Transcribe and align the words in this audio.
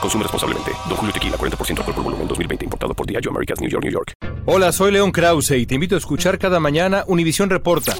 Consume 0.00 0.22
responsablemente. 0.24 0.72
Don 0.88 0.96
Julio 0.96 1.12
Tequila, 1.12 1.36
40% 1.36 1.78
alcohol 1.78 1.94
por 1.94 2.04
volumen, 2.04 2.28
2020. 2.28 2.64
Importado 2.64 2.94
por 2.94 3.06
Diageo 3.06 3.30
Americas, 3.30 3.60
New 3.60 3.70
York, 3.70 3.84
New 3.84 3.92
York. 3.92 4.12
Hola, 4.46 4.70
soy 4.72 4.92
León 4.92 5.10
Krause 5.10 5.52
y 5.52 5.66
te 5.66 5.74
invito 5.74 5.96
a 5.96 5.98
escuchar 5.98 6.38
cada 6.38 6.60
mañana 6.60 7.04
Univisión 7.08 7.50
Reporta. 7.50 7.96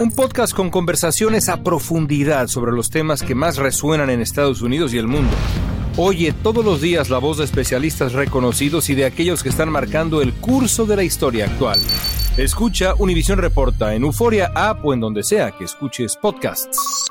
Un 0.00 0.10
podcast 0.10 0.52
con 0.52 0.70
conversaciones 0.70 1.48
a 1.48 1.62
profundidad 1.62 2.48
sobre 2.48 2.72
los 2.72 2.90
temas 2.90 3.22
que 3.22 3.34
más 3.34 3.56
resuenan 3.56 4.10
en 4.10 4.20
Estados 4.20 4.62
Unidos 4.62 4.92
y 4.94 4.98
el 4.98 5.06
mundo. 5.06 5.32
Oye 5.96 6.32
todos 6.32 6.64
los 6.64 6.80
días 6.80 7.10
la 7.10 7.18
voz 7.18 7.38
de 7.38 7.44
especialistas 7.44 8.12
reconocidos 8.12 8.90
y 8.90 8.94
de 8.94 9.04
aquellos 9.04 9.42
que 9.42 9.48
están 9.48 9.70
marcando 9.70 10.22
el 10.22 10.32
curso 10.32 10.86
de 10.86 10.96
la 10.96 11.02
historia 11.02 11.46
actual. 11.46 11.78
Escucha 12.36 12.94
Univisión 12.98 13.38
Reporta 13.38 13.94
en 13.94 14.04
Euforia 14.04 14.50
App 14.54 14.84
o 14.84 14.94
en 14.94 15.00
donde 15.00 15.22
sea 15.22 15.50
que 15.50 15.64
escuches 15.64 16.16
podcasts. 16.16 17.10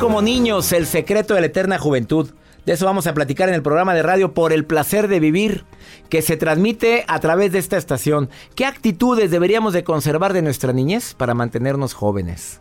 Como 0.00 0.20
niños, 0.20 0.72
el 0.72 0.86
secreto 0.86 1.34
de 1.34 1.40
la 1.40 1.46
eterna 1.46 1.78
juventud. 1.78 2.30
De 2.66 2.74
eso 2.74 2.84
vamos 2.84 3.06
a 3.06 3.14
platicar 3.14 3.48
en 3.48 3.54
el 3.54 3.62
programa 3.62 3.94
de 3.94 4.02
radio 4.02 4.34
Por 4.34 4.52
el 4.52 4.66
placer 4.66 5.08
de 5.08 5.20
vivir, 5.20 5.64
que 6.10 6.20
se 6.20 6.36
transmite 6.36 7.04
a 7.08 7.18
través 7.18 7.52
de 7.52 7.58
esta 7.58 7.78
estación. 7.78 8.28
¿Qué 8.54 8.66
actitudes 8.66 9.30
deberíamos 9.30 9.72
de 9.72 9.84
conservar 9.84 10.34
de 10.34 10.42
nuestra 10.42 10.74
niñez 10.74 11.14
para 11.14 11.32
mantenernos 11.32 11.94
jóvenes? 11.94 12.60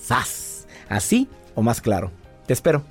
¡Sas! 0.00 0.68
¿Así 0.88 1.28
o 1.56 1.62
más 1.62 1.80
claro? 1.80 2.12
Te 2.46 2.52
espero. 2.52 2.84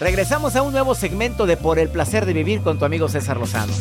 Regresamos 0.00 0.56
a 0.56 0.62
un 0.62 0.72
nuevo 0.72 0.94
segmento 0.94 1.44
de 1.44 1.58
Por 1.58 1.78
el 1.78 1.90
placer 1.90 2.24
de 2.24 2.32
vivir 2.32 2.62
con 2.62 2.78
tu 2.78 2.86
amigo 2.86 3.08
César 3.08 3.36
Lozano. 3.36 3.74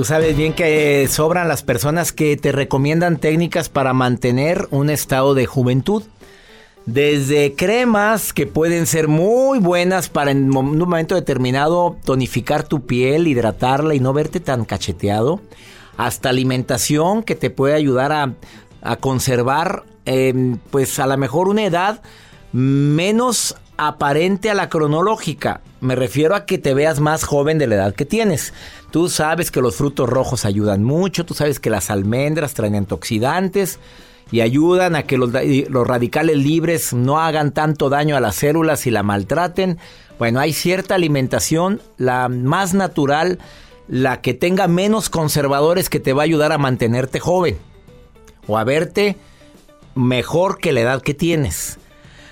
Tú 0.00 0.06
sabes 0.06 0.34
bien 0.34 0.54
que 0.54 1.06
sobran 1.10 1.46
las 1.46 1.62
personas 1.62 2.10
que 2.10 2.34
te 2.38 2.52
recomiendan 2.52 3.18
técnicas 3.18 3.68
para 3.68 3.92
mantener 3.92 4.66
un 4.70 4.88
estado 4.88 5.34
de 5.34 5.44
juventud. 5.44 6.04
Desde 6.86 7.54
cremas 7.54 8.32
que 8.32 8.46
pueden 8.46 8.86
ser 8.86 9.08
muy 9.08 9.58
buenas 9.58 10.08
para 10.08 10.30
en 10.30 10.56
un 10.56 10.78
momento 10.78 11.16
determinado 11.16 11.98
tonificar 12.02 12.62
tu 12.62 12.86
piel, 12.86 13.26
hidratarla 13.26 13.94
y 13.94 14.00
no 14.00 14.14
verte 14.14 14.40
tan 14.40 14.64
cacheteado, 14.64 15.42
hasta 15.98 16.30
alimentación 16.30 17.22
que 17.22 17.34
te 17.34 17.50
puede 17.50 17.74
ayudar 17.74 18.10
a, 18.10 18.96
conservar 19.00 19.84
em, 20.06 20.56
pues 20.70 20.98
a 20.98 21.06
lo 21.06 21.18
mejor 21.18 21.46
una 21.46 21.66
edad 21.66 22.00
menos 22.52 23.54
aparente 23.76 24.48
a 24.48 24.54
la 24.54 24.70
cronológica. 24.70 25.60
Me 25.80 25.96
refiero 25.96 26.34
a 26.34 26.44
que 26.44 26.58
te 26.58 26.74
veas 26.74 27.00
más 27.00 27.24
joven 27.24 27.58
de 27.58 27.66
la 27.66 27.76
edad 27.76 27.94
que 27.94 28.04
tienes. 28.04 28.52
Tú 28.90 29.08
sabes 29.08 29.50
que 29.50 29.62
los 29.62 29.76
frutos 29.76 30.08
rojos 30.08 30.44
ayudan 30.44 30.84
mucho, 30.84 31.24
tú 31.24 31.34
sabes 31.34 31.58
que 31.58 31.70
las 31.70 31.90
almendras 31.90 32.54
traen 32.54 32.74
antioxidantes 32.74 33.78
y 34.30 34.42
ayudan 34.42 34.94
a 34.94 35.04
que 35.04 35.16
los, 35.16 35.30
los, 35.32 35.86
radicales 35.86 36.36
libres 36.36 36.92
no 36.92 37.18
hagan 37.18 37.52
tanto 37.52 37.88
daño 37.88 38.16
a 38.16 38.20
las 38.20 38.36
células 38.36 38.86
y 38.86 38.90
la 38.90 39.02
maltraten. 39.02 39.78
Bueno, 40.18 40.38
hay 40.38 40.52
cierta 40.52 40.94
alimentación, 40.94 41.80
la 41.96 42.28
más 42.28 42.74
natural, 42.74 43.38
la 43.88 44.20
que 44.20 44.34
tenga 44.34 44.68
menos 44.68 45.08
conservadores 45.08 45.88
que 45.88 45.98
te 45.98 46.12
va 46.12 46.22
a 46.22 46.24
ayudar 46.24 46.52
a 46.52 46.58
mantenerte 46.58 47.20
joven 47.20 47.58
o 48.46 48.58
a 48.58 48.64
verte 48.64 49.16
mejor 49.94 50.58
que 50.58 50.72
la 50.72 50.80
edad 50.80 51.02
que 51.02 51.14
tienes. 51.14 51.78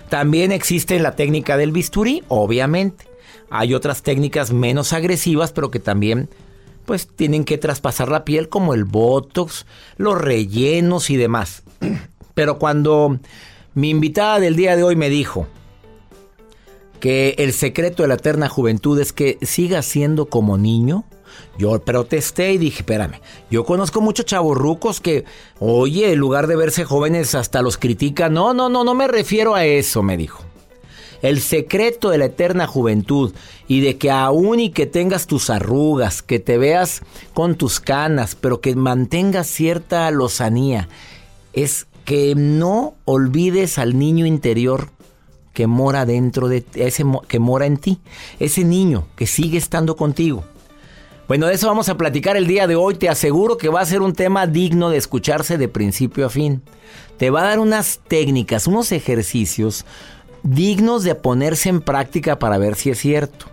También 0.09 0.53
existe 0.53 0.99
la 0.99 1.17
técnica 1.17 1.57
del 1.57 1.73
bisturí, 1.73 2.23
obviamente. 2.29 3.07
Hay 3.51 3.75
otras 3.75 4.03
técnicas 4.03 4.53
menos 4.53 4.93
agresivas, 4.93 5.53
pero 5.53 5.71
que 5.71 5.81
también 5.81 6.29
pues 6.85 7.07
tienen 7.07 7.45
que 7.45 7.59
traspasar 7.59 8.09
la 8.09 8.25
piel 8.25 8.49
como 8.49 8.73
el 8.73 8.85
botox, 8.85 9.67
los 9.99 10.19
rellenos 10.19 11.11
y 11.11 11.17
demás. 11.17 11.63
Pero 12.35 12.59
cuando 12.59 13.19
mi 13.75 13.91
invitada 13.91 14.41
del 14.41 14.57
día 14.57 14.75
de 14.75 14.85
hoy 14.85 14.97
me 14.97 15.11
dijo 15.11 15.47
que 16.99 17.35
el 17.39 17.53
secreto 17.53 18.03
de 18.03 18.09
la 18.09 18.15
eterna 18.15 18.49
juventud 18.49 18.99
es 19.01 19.13
que 19.13 19.37
siga 19.43 19.83
siendo 19.83 20.27
como 20.27 20.57
niño, 20.57 21.05
yo 21.59 21.79
protesté 21.81 22.53
y 22.53 22.59
dije, 22.59 22.79
espérame, 22.81 23.21
yo 23.51 23.65
conozco 23.65 24.01
muchos 24.01 24.27
chavorrucos 24.27 25.01
que, 25.01 25.25
oye, 25.59 26.13
en 26.13 26.19
lugar 26.19 26.47
de 26.47 26.57
verse 26.57 26.85
jóvenes 26.85 27.35
hasta 27.35 27.63
los 27.63 27.77
critican. 27.77 28.33
No, 28.35 28.55
no, 28.55 28.69
no, 28.69 28.85
no 28.85 28.95
me 28.95 29.09
refiero 29.09 29.55
a 29.55 29.65
eso, 29.65 30.03
me 30.03 30.17
dijo. 30.17 30.45
El 31.21 31.41
secreto 31.41 32.11
de 32.11 32.19
la 32.19 32.27
eterna 32.27 32.67
juventud 32.67 33.35
y 33.67 33.81
de 33.81 33.99
que 33.99 34.11
aún 34.11 34.61
y 34.61 34.71
que 34.71 34.87
tengas 34.87 35.27
tus 35.27 35.51
arrugas, 35.51 36.23
que 36.23 36.39
te 36.39 36.59
veas 36.59 37.03
con 37.35 37.57
tus 37.57 37.81
canas, 37.81 38.37
pero 38.37 38.61
que 38.61 38.77
mantengas 38.77 39.49
cierta 39.49 40.09
lozanía, 40.13 40.89
es 41.53 41.89
que 42.05 42.35
no 42.37 42.95
olvides 43.05 43.79
al 43.79 43.99
niño 43.99 44.27
interior 44.27 44.91
que 45.53 45.67
mora 45.67 46.07
dentro 46.07 46.47
de 46.47 46.65
ese 46.75 47.05
que 47.27 47.41
mora 47.41 47.67
en 47.67 47.79
ti, 47.79 47.99
ese 48.39 48.63
niño 48.63 49.09
que 49.17 49.27
sigue 49.27 49.59
estando 49.59 49.97
contigo. 49.97 50.45
Bueno, 51.29 51.47
de 51.47 51.53
eso 51.53 51.67
vamos 51.67 51.91
a 51.91 51.99
platicar 51.99 52.39
el 52.39 52.47
día 52.47 52.67
de 52.67 52.75
hoy. 52.75 52.95
Te 52.95 53.11
aseguro 53.11 53.59
que 53.59 53.69
va 53.69 53.83
a 53.83 53.87
ser 53.87 54.01
un 54.01 54.15
tema 54.15 54.47
digno 54.47 54.89
de 54.89 54.97
escucharse 54.97 55.59
de 55.59 55.69
principio 55.69 56.25
a 56.25 56.31
fin. 56.31 56.63
Te 57.19 57.29
va 57.29 57.43
a 57.43 57.49
dar 57.49 57.59
unas 57.59 58.01
técnicas, 58.09 58.67
unos 58.67 58.93
ejercicios 58.93 59.85
dignos 60.43 61.05
de 61.05 61.15
ponerse 61.15 61.69
en 61.69 61.83
práctica 61.83 62.39
para 62.39 62.57
ver 62.57 62.77
si 62.77 62.89
es 62.89 62.99
cierto. 62.99 63.45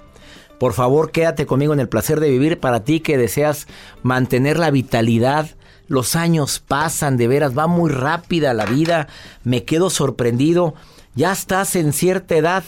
Por 0.58 0.72
favor, 0.72 1.12
quédate 1.12 1.46
conmigo 1.46 1.74
en 1.74 1.82
el 1.82 1.90
placer 1.90 2.22
de 2.22 2.30
vivir 2.30 2.62
para 2.62 2.86
ti 2.86 3.02
que 3.02 3.18
deseas 3.18 3.68
mantener 4.04 4.58
la 4.58 4.72
vitalidad. 4.72 5.50
Los 5.90 6.16
años 6.16 6.64
pasan, 6.66 7.18
de 7.18 7.28
veras, 7.28 7.58
va 7.58 7.68
muy 7.68 7.92
rápida 7.92 8.54
la 8.54 8.66
vida. 8.66 9.10
Me 9.44 9.66
quedo 9.66 9.90
sorprendido. 9.90 10.76
Ya 11.14 11.34
estás 11.34 11.76
en 11.76 11.92
cierta 11.92 12.38
edad, 12.38 12.64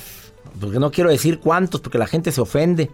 porque 0.59 0.80
no 0.80 0.92
quiero 0.92 1.09
decir 1.09 1.39
cuántos, 1.39 1.80
porque 1.80 1.98
la 1.98 2.07
gente 2.07 2.33
se 2.33 2.42
ofende. 2.42 2.92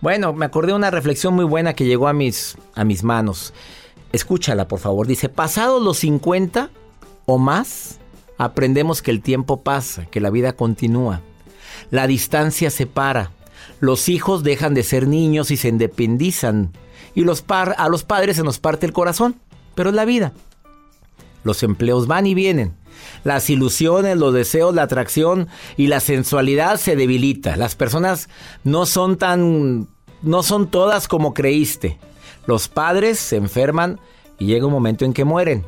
Bueno, 0.00 0.32
me 0.32 0.46
acordé 0.46 0.68
de 0.68 0.76
una 0.76 0.90
reflexión 0.90 1.34
muy 1.34 1.44
buena 1.44 1.74
que 1.74 1.84
llegó 1.84 2.08
a 2.08 2.12
mis, 2.12 2.56
a 2.74 2.84
mis 2.84 3.02
manos. 3.02 3.52
Escúchala, 4.12 4.68
por 4.68 4.78
favor. 4.78 5.06
Dice, 5.06 5.28
pasados 5.28 5.82
los 5.82 5.98
50 5.98 6.70
o 7.26 7.38
más, 7.38 7.98
aprendemos 8.38 9.02
que 9.02 9.10
el 9.10 9.22
tiempo 9.22 9.62
pasa, 9.62 10.06
que 10.06 10.20
la 10.20 10.30
vida 10.30 10.52
continúa. 10.52 11.20
La 11.90 12.06
distancia 12.06 12.70
separa. 12.70 13.32
Los 13.80 14.08
hijos 14.08 14.44
dejan 14.44 14.74
de 14.74 14.84
ser 14.84 15.08
niños 15.08 15.50
y 15.50 15.56
se 15.56 15.68
independizan. 15.68 16.72
Y 17.14 17.24
los 17.24 17.42
par 17.42 17.74
a 17.78 17.88
los 17.88 18.04
padres 18.04 18.36
se 18.36 18.44
nos 18.44 18.58
parte 18.60 18.86
el 18.86 18.92
corazón. 18.92 19.36
Pero 19.74 19.90
es 19.90 19.96
la 19.96 20.04
vida. 20.04 20.32
Los 21.44 21.62
empleos 21.62 22.06
van 22.06 22.26
y 22.26 22.34
vienen. 22.34 22.74
Las 23.24 23.50
ilusiones, 23.50 24.16
los 24.16 24.34
deseos, 24.34 24.74
la 24.74 24.82
atracción 24.82 25.48
y 25.76 25.88
la 25.88 26.00
sensualidad 26.00 26.76
se 26.76 26.96
debilita. 26.96 27.56
Las 27.56 27.74
personas 27.74 28.28
no 28.64 28.86
son 28.86 29.16
tan 29.16 29.88
no 30.22 30.42
son 30.42 30.68
todas 30.68 31.08
como 31.08 31.34
creíste. 31.34 31.98
Los 32.46 32.68
padres 32.68 33.18
se 33.18 33.36
enferman 33.36 34.00
y 34.38 34.46
llega 34.46 34.66
un 34.66 34.72
momento 34.72 35.04
en 35.04 35.12
que 35.12 35.24
mueren. 35.24 35.64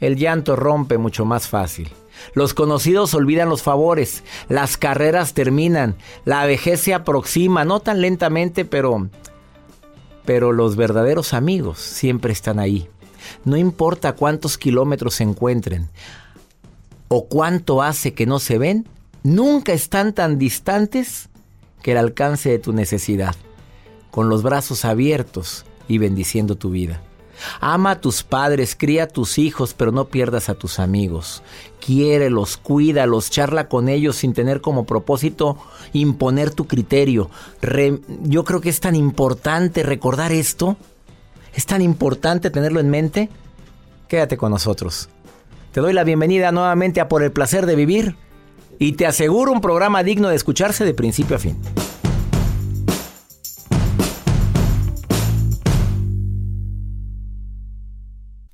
El 0.00 0.16
llanto 0.16 0.56
rompe 0.56 0.98
mucho 0.98 1.24
más 1.24 1.48
fácil. 1.48 1.90
Los 2.34 2.54
conocidos 2.54 3.14
olvidan 3.14 3.48
los 3.48 3.62
favores, 3.62 4.24
las 4.48 4.76
carreras 4.76 5.34
terminan, 5.34 5.96
la 6.24 6.46
vejez 6.46 6.80
se 6.80 6.94
aproxima, 6.94 7.64
no 7.64 7.80
tan 7.80 8.00
lentamente, 8.00 8.64
pero 8.64 9.08
pero 10.24 10.52
los 10.52 10.74
verdaderos 10.74 11.34
amigos 11.34 11.78
siempre 11.78 12.32
están 12.32 12.58
ahí. 12.58 12.88
No 13.44 13.56
importa 13.56 14.14
cuántos 14.14 14.58
kilómetros 14.58 15.14
se 15.14 15.24
encuentren 15.24 15.88
o 17.08 17.28
cuánto 17.28 17.82
hace 17.82 18.14
que 18.14 18.26
no 18.26 18.38
se 18.38 18.58
ven, 18.58 18.88
nunca 19.22 19.72
están 19.72 20.12
tan 20.12 20.38
distantes 20.38 21.28
que 21.82 21.92
el 21.92 21.98
alcance 21.98 22.50
de 22.50 22.58
tu 22.58 22.72
necesidad, 22.72 23.34
con 24.10 24.28
los 24.28 24.42
brazos 24.42 24.84
abiertos 24.84 25.64
y 25.88 25.98
bendiciendo 25.98 26.56
tu 26.56 26.70
vida. 26.70 27.00
Ama 27.60 27.92
a 27.92 28.00
tus 28.00 28.22
padres, 28.22 28.74
cría 28.76 29.04
a 29.04 29.08
tus 29.08 29.38
hijos, 29.38 29.74
pero 29.74 29.92
no 29.92 30.06
pierdas 30.06 30.48
a 30.48 30.54
tus 30.54 30.78
amigos. 30.78 31.42
Quiérelos, 31.84 32.56
cuídalos, 32.56 33.30
charla 33.30 33.68
con 33.68 33.88
ellos 33.88 34.16
sin 34.16 34.32
tener 34.32 34.60
como 34.60 34.86
propósito 34.86 35.58
imponer 35.92 36.50
tu 36.50 36.66
criterio. 36.66 37.30
yo 38.22 38.44
creo 38.44 38.60
que 38.60 38.70
es 38.70 38.80
tan 38.80 38.94
importante 38.94 39.82
recordar 39.82 40.32
esto. 40.32 40.76
Es 41.54 41.66
tan 41.66 41.82
importante 41.82 42.50
tenerlo 42.50 42.80
en 42.80 42.90
mente. 42.90 43.28
Quédate 44.08 44.36
con 44.36 44.50
nosotros. 44.50 45.08
Te 45.76 45.82
doy 45.82 45.92
la 45.92 46.04
bienvenida 46.04 46.52
nuevamente 46.52 47.02
a 47.02 47.08
Por 47.10 47.22
el 47.22 47.32
placer 47.32 47.66
de 47.66 47.76
vivir 47.76 48.16
y 48.78 48.92
te 48.92 49.04
aseguro 49.04 49.52
un 49.52 49.60
programa 49.60 50.02
digno 50.02 50.30
de 50.30 50.34
escucharse 50.34 50.86
de 50.86 50.94
principio 50.94 51.36
a 51.36 51.38
fin. 51.38 51.58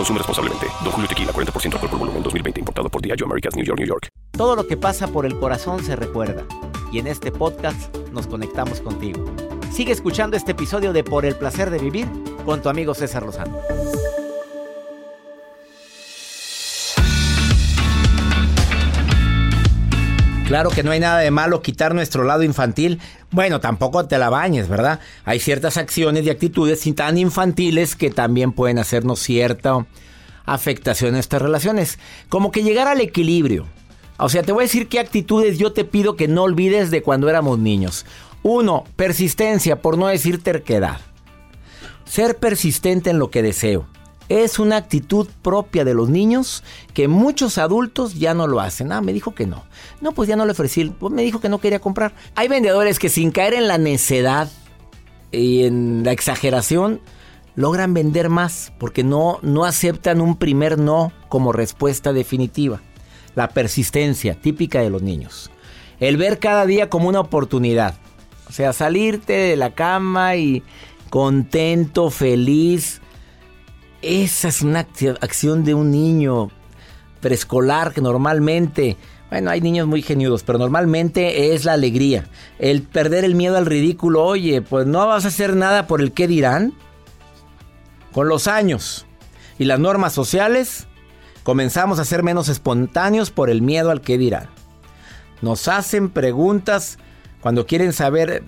Consume 0.00 0.16
responsablemente. 0.16 0.66
Don 0.82 0.92
Julio 0.92 1.06
Tequila, 1.06 1.30
40% 1.30 1.74
alcohol 1.74 1.90
por 1.90 1.98
volumen, 1.98 2.22
2020. 2.22 2.60
Importado 2.60 2.88
por 2.88 3.02
Diageo 3.02 3.26
Americas, 3.26 3.54
New 3.54 3.66
York, 3.66 3.78
New 3.78 3.86
York. 3.86 4.08
Todo 4.30 4.56
lo 4.56 4.66
que 4.66 4.78
pasa 4.78 5.08
por 5.08 5.26
el 5.26 5.38
corazón 5.38 5.84
se 5.84 5.94
recuerda. 5.94 6.46
Y 6.90 7.00
en 7.00 7.06
este 7.06 7.30
podcast 7.30 7.94
nos 8.10 8.26
conectamos 8.26 8.80
contigo. 8.80 9.22
Sigue 9.70 9.92
escuchando 9.92 10.38
este 10.38 10.52
episodio 10.52 10.94
de 10.94 11.04
Por 11.04 11.26
el 11.26 11.36
Placer 11.36 11.68
de 11.68 11.78
Vivir 11.78 12.08
con 12.46 12.62
tu 12.62 12.70
amigo 12.70 12.94
César 12.94 13.24
Lozano. 13.24 13.58
Claro 20.50 20.70
que 20.70 20.82
no 20.82 20.90
hay 20.90 20.98
nada 20.98 21.20
de 21.20 21.30
malo 21.30 21.62
quitar 21.62 21.94
nuestro 21.94 22.24
lado 22.24 22.42
infantil. 22.42 22.98
Bueno, 23.30 23.60
tampoco 23.60 24.06
te 24.06 24.18
la 24.18 24.30
bañes, 24.30 24.68
¿verdad? 24.68 24.98
Hay 25.24 25.38
ciertas 25.38 25.76
acciones 25.76 26.26
y 26.26 26.30
actitudes 26.30 26.82
tan 26.96 27.18
infantiles 27.18 27.94
que 27.94 28.10
también 28.10 28.50
pueden 28.50 28.80
hacernos 28.80 29.20
cierta 29.20 29.86
afectación 30.46 31.14
a 31.14 31.20
estas 31.20 31.40
relaciones. 31.40 32.00
Como 32.28 32.50
que 32.50 32.64
llegar 32.64 32.88
al 32.88 33.00
equilibrio. 33.00 33.64
O 34.16 34.28
sea, 34.28 34.42
te 34.42 34.50
voy 34.50 34.62
a 34.62 34.66
decir 34.66 34.88
qué 34.88 34.98
actitudes 34.98 35.56
yo 35.56 35.72
te 35.72 35.84
pido 35.84 36.16
que 36.16 36.26
no 36.26 36.42
olvides 36.42 36.90
de 36.90 37.02
cuando 37.04 37.28
éramos 37.28 37.60
niños. 37.60 38.04
Uno, 38.42 38.82
persistencia, 38.96 39.80
por 39.80 39.98
no 39.98 40.08
decir 40.08 40.42
terquedad. 40.42 41.00
Ser 42.06 42.38
persistente 42.38 43.10
en 43.10 43.20
lo 43.20 43.30
que 43.30 43.44
deseo 43.44 43.86
es 44.30 44.60
una 44.60 44.76
actitud 44.76 45.28
propia 45.42 45.84
de 45.84 45.92
los 45.92 46.08
niños 46.08 46.62
que 46.94 47.08
muchos 47.08 47.58
adultos 47.58 48.14
ya 48.14 48.32
no 48.32 48.46
lo 48.46 48.60
hacen. 48.60 48.92
Ah, 48.92 49.00
me 49.00 49.12
dijo 49.12 49.34
que 49.34 49.44
no. 49.44 49.64
No, 50.00 50.12
pues 50.12 50.28
ya 50.28 50.36
no 50.36 50.46
le 50.46 50.52
ofrecí. 50.52 50.84
Pues 50.84 51.12
me 51.12 51.22
dijo 51.22 51.40
que 51.40 51.48
no 51.48 51.58
quería 51.58 51.80
comprar. 51.80 52.14
Hay 52.36 52.46
vendedores 52.46 53.00
que 53.00 53.08
sin 53.08 53.32
caer 53.32 53.54
en 53.54 53.66
la 53.66 53.76
necedad 53.76 54.48
y 55.32 55.64
en 55.64 56.04
la 56.04 56.12
exageración 56.12 57.00
logran 57.56 57.92
vender 57.92 58.28
más 58.28 58.72
porque 58.78 59.02
no, 59.02 59.40
no 59.42 59.64
aceptan 59.64 60.20
un 60.20 60.36
primer 60.36 60.78
no 60.78 61.12
como 61.28 61.52
respuesta 61.52 62.12
definitiva. 62.12 62.80
La 63.34 63.48
persistencia 63.48 64.40
típica 64.40 64.80
de 64.80 64.90
los 64.90 65.02
niños. 65.02 65.50
El 65.98 66.16
ver 66.16 66.38
cada 66.38 66.66
día 66.66 66.88
como 66.88 67.08
una 67.08 67.18
oportunidad. 67.18 67.96
O 68.48 68.52
sea, 68.52 68.72
salirte 68.72 69.32
de 69.32 69.56
la 69.56 69.74
cama 69.74 70.36
y 70.36 70.62
contento, 71.10 72.10
feliz, 72.10 73.00
esa 74.02 74.48
es 74.48 74.62
una 74.62 74.80
acción 75.20 75.64
de 75.64 75.74
un 75.74 75.90
niño 75.90 76.50
preescolar 77.20 77.92
que 77.92 78.00
normalmente, 78.00 78.96
bueno, 79.30 79.50
hay 79.50 79.60
niños 79.60 79.86
muy 79.86 80.02
geniudos, 80.02 80.42
pero 80.42 80.58
normalmente 80.58 81.54
es 81.54 81.64
la 81.64 81.74
alegría. 81.74 82.26
El 82.58 82.82
perder 82.82 83.24
el 83.24 83.34
miedo 83.34 83.56
al 83.56 83.66
ridículo, 83.66 84.24
oye, 84.24 84.62
pues 84.62 84.86
no 84.86 85.06
vas 85.06 85.24
a 85.24 85.28
hacer 85.28 85.54
nada 85.54 85.86
por 85.86 86.00
el 86.00 86.12
qué 86.12 86.26
dirán. 86.26 86.72
Con 88.12 88.28
los 88.28 88.48
años 88.48 89.06
y 89.58 89.66
las 89.66 89.78
normas 89.78 90.12
sociales, 90.12 90.88
comenzamos 91.42 91.98
a 91.98 92.04
ser 92.04 92.22
menos 92.22 92.48
espontáneos 92.48 93.30
por 93.30 93.50
el 93.50 93.62
miedo 93.62 93.90
al 93.90 94.00
qué 94.00 94.18
dirán. 94.18 94.48
Nos 95.42 95.68
hacen 95.68 96.10
preguntas 96.10 96.98
cuando 97.40 97.66
quieren 97.66 97.92
saber 97.92 98.42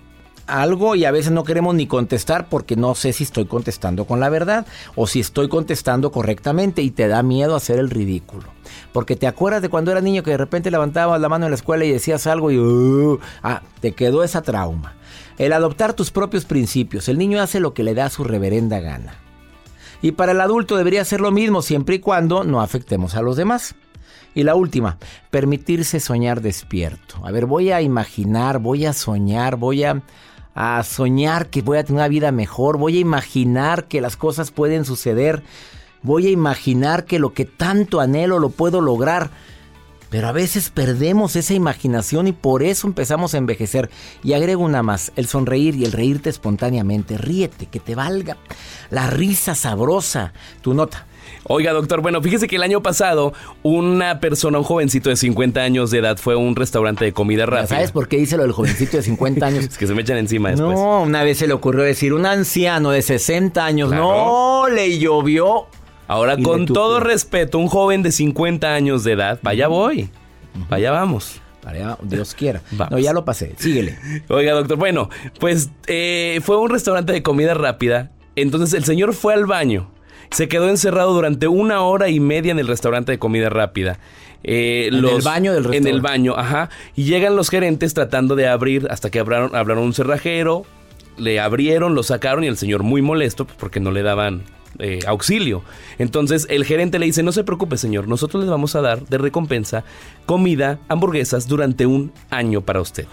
algo 0.47 0.95
y 0.95 1.05
a 1.05 1.11
veces 1.11 1.33
no 1.33 1.45
queremos 1.45 1.75
ni 1.75 1.87
contestar 1.87 2.49
porque 2.49 2.77
no 2.77 2.95
sé 2.95 3.13
si 3.13 3.25
estoy 3.25 3.47
contestando 3.47 4.05
con 4.05 4.21
la 4.21 4.29
verdad 4.29 4.67
o 4.95 5.07
si 5.07 5.21
estoy 5.21 5.49
contestando 5.49 6.11
correctamente 6.13 6.83
y 6.83 6.91
te 6.91 7.09
da 7.09 7.23
miedo 7.23 7.57
hacer 7.57 7.79
el 7.79 7.91
ridículo. 7.91 8.45
Porque 8.93 9.17
te 9.17 9.27
acuerdas 9.27 9.63
de 9.63 9.69
cuando 9.69 9.91
eras 9.91 10.03
niño 10.03 10.23
que 10.23 10.33
de 10.33 10.37
repente 10.37 10.71
levantabas 10.71 11.21
la 11.21 11.29
mano 11.29 11.47
en 11.47 11.51
la 11.51 11.57
escuela 11.57 11.85
y 11.85 11.93
decías 11.93 12.27
algo 12.27 12.51
y 12.51 12.59
uh, 12.59 13.19
ah, 13.43 13.63
te 13.81 13.93
quedó 13.93 14.25
esa 14.25 14.43
trauma. 14.43 14.95
El 15.39 15.53
adoptar 15.53 15.95
tus 15.95 16.11
propios 16.11 16.45
principios. 16.45 17.09
El 17.09 17.19
niño 17.19 17.41
hace 17.41 17.61
lo 17.61 17.75
que 17.75 17.83
le 17.83 17.95
da 17.95 18.11
su 18.11 18.25
reverenda 18.25 18.81
gana. 18.81 19.15
Y 20.03 20.13
para 20.13 20.33
el 20.33 20.41
adulto 20.41 20.77
debería 20.77 21.05
ser 21.05 21.21
lo 21.21 21.31
mismo 21.31 21.63
siempre 21.63 21.97
y 21.97 22.01
cuando 22.01 22.45
no 22.45 22.61
afectemos 22.61 23.15
a 23.15 23.23
los 23.23 23.37
demás. 23.37 23.75
Y 24.35 24.45
la 24.45 24.55
última, 24.55 24.99
permitirse 25.31 26.01
soñar 26.01 26.41
despierto. 26.41 27.17
A 27.25 27.31
ver, 27.31 27.47
voy 27.47 27.71
a 27.71 27.83
imaginar, 27.83 28.59
voy 28.59 28.87
a 28.87 28.95
soñar, 28.95 29.57
voy 29.57 29.85
a 29.85 30.03
a 30.55 30.83
soñar 30.83 31.49
que 31.49 31.63
voy 31.63 31.79
a 31.79 31.85
tener 31.85 32.01
una 32.01 32.09
vida 32.09 32.33
mejor, 32.33 32.79
voy 32.79 32.99
a 32.99 33.01
imaginar 33.01 33.85
que 33.89 34.01
las 34.01 34.17
cosas 34.17 34.51
pueden 34.51 34.85
suceder, 34.85 35.43
voy 36.03 36.27
a 36.27 36.31
imaginar 36.31 37.05
que 37.05 37.19
lo 37.19 37.33
que 37.33 37.45
tanto 37.45 38.01
anhelo 38.01 38.39
lo 38.39 38.51
puedo 38.51 38.81
lograr. 38.81 39.31
Pero 40.11 40.29
a 40.29 40.33
veces 40.33 40.69
perdemos 40.69 41.37
esa 41.37 41.55
imaginación 41.55 42.29
y 42.29 42.33
por 42.33 42.63
eso 42.63 42.87
empezamos 42.87 43.33
a 43.33 43.39
envejecer. 43.39 43.89
Y 44.23 44.35
agrego 44.35 44.63
una 44.63 44.83
más, 44.83 45.11
el 45.17 45.27
sonreír 45.27 45.75
y 45.75 45.87
el 45.87 45.93
reírte 45.93 46.29
espontáneamente. 46.29 47.17
Ríete, 47.17 47.65
que 47.65 47.81
te 47.81 47.95
valga 47.95 48.37
la 48.91 49.07
risa 49.07 49.55
sabrosa. 49.55 50.35
Tu 50.61 50.75
nota. 50.75 51.07
Oiga, 51.45 51.73
doctor, 51.73 52.01
bueno, 52.01 52.23
fíjese 52.23 52.47
que 52.47 52.57
el 52.57 52.63
año 52.63 52.83
pasado 52.83 53.33
una 53.63 54.21
persona, 54.21 54.59
un 54.59 54.65
jovencito 54.65 55.11
de 55.11 55.17
50 55.17 55.61
años 55.61 55.91
de 55.91 55.99
edad, 55.99 56.17
fue 56.17 56.35
a 56.35 56.37
un 56.37 56.55
restaurante 56.55 57.05
de 57.05 57.13
comida 57.13 57.47
rápida. 57.47 57.69
¿Sabes 57.69 57.93
por 57.93 58.09
qué 58.09 58.19
dice 58.19 58.37
lo 58.37 58.45
del 58.45 58.53
jovencito 58.53 58.97
de 58.97 59.03
50 59.03 59.47
años? 59.47 59.65
es 59.71 59.79
que 59.79 59.87
se 59.87 59.95
me 59.95 60.03
echan 60.03 60.19
encima 60.19 60.51
después. 60.51 60.79
No, 60.79 61.03
una 61.03 61.25
vez 61.25 61.39
se 61.39 61.47
le 61.47 61.53
ocurrió 61.53 61.83
decir, 61.83 62.13
un 62.13 62.27
anciano 62.27 62.91
de 62.91 63.03
60 63.03 63.65
años, 63.65 63.91
no, 63.91 64.69
le 64.69 64.99
llovió. 64.99 65.67
Ahora, 66.07 66.37
con 66.37 66.67
todo 66.67 67.01
respeto, 67.01 67.59
un 67.59 67.69
joven 67.69 68.03
de 68.03 68.13
50 68.13 68.75
años 68.75 69.03
de 69.03 69.13
edad, 69.13 69.41
vaya 69.43 69.69
voy, 69.69 70.11
vaya 70.69 70.91
vamos. 70.91 71.41
Dios 72.03 72.35
quiera. 72.35 72.61
No, 72.91 72.99
ya 72.99 73.13
lo 73.13 73.25
pasé. 73.25 73.55
Síguele. 73.57 73.97
Oiga, 74.29 74.53
doctor. 74.53 74.77
Bueno, 74.77 75.09
pues 75.39 75.71
eh, 75.87 76.41
fue 76.43 76.59
un 76.59 76.71
restaurante 76.71 77.13
de 77.13 77.23
comida 77.23 77.55
rápida. 77.55 78.11
Entonces 78.35 78.75
el 78.75 78.85
señor 78.85 79.15
fue 79.15 79.35
al 79.35 79.47
baño 79.47 79.91
se 80.33 80.49
quedó 80.49 80.69
encerrado 80.69 81.13
durante 81.13 81.49
una 81.49 81.83
hora 81.83 82.09
y 82.09 82.21
media 82.21 82.53
en 82.53 82.59
el 82.59 82.67
restaurante 82.67 83.13
de 83.13 83.19
comida 83.19 83.49
rápida. 83.49 83.99
Eh, 84.45 84.89
en 84.89 85.05
el 85.05 85.23
baño 85.23 85.53
del 85.53 85.65
restaurante. 85.65 85.89
En 85.89 85.95
el 85.95 86.01
baño, 86.01 86.35
ajá. 86.37 86.71
Y 86.97 87.05
llegan 87.05 87.37
los 87.37 87.49
gerentes 87.49 87.95
tratando 87.95 88.35
de 88.35 88.49
abrir 88.49 88.89
hasta 88.91 89.11
que 89.11 89.21
hablaron, 89.21 89.55
hablaron 89.55 89.85
un 89.85 89.95
cerrajero, 89.95 90.65
le 91.17 91.39
abrieron, 91.41 91.95
lo 91.95 92.03
sacaron 92.03 92.45
y 92.45 92.49
el 92.49 92.57
señor 92.57 92.83
muy 92.83 93.03
molesto 93.03 93.45
pues, 93.45 93.57
porque 93.59 93.79
no 93.79 93.91
le 93.91 94.03
daban 94.03 94.43
eh, 94.79 95.01
auxilio. 95.07 95.63
Entonces 95.99 96.47
el 96.51 96.65
gerente 96.65 96.99
le 96.99 97.07
dice, 97.07 97.23
no 97.23 97.33
se 97.33 97.45
preocupe 97.45 97.77
señor, 97.77 98.09
nosotros 98.09 98.43
les 98.43 98.51
vamos 98.51 98.75
a 98.75 98.81
dar 98.81 99.07
de 99.07 99.19
recompensa 99.19 99.85
comida, 100.27 100.79
hamburguesas 100.89 101.47
durante 101.47 101.87
un 101.87 102.13
año 102.31 102.63
para 102.63 102.81
usted. 102.81 103.07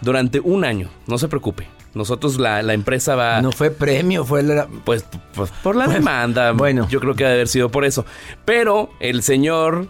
Durante 0.00 0.40
un 0.40 0.64
año, 0.64 0.90
no 1.06 1.16
se 1.18 1.28
preocupe. 1.28 1.66
Nosotros, 1.94 2.38
la, 2.38 2.62
la 2.62 2.74
empresa 2.74 3.14
va... 3.14 3.40
No 3.40 3.52
fue 3.52 3.70
premio, 3.70 4.24
fue 4.24 4.42
la... 4.42 4.66
Pues, 4.84 5.04
pues 5.34 5.50
por 5.62 5.76
la 5.76 5.86
demanda. 5.86 6.52
Bueno. 6.52 6.88
Yo 6.88 7.00
creo 7.00 7.14
que 7.14 7.24
debe 7.24 7.34
haber 7.34 7.48
sido 7.48 7.70
por 7.70 7.84
eso. 7.84 8.04
Pero 8.44 8.90
el 9.00 9.22
señor, 9.22 9.88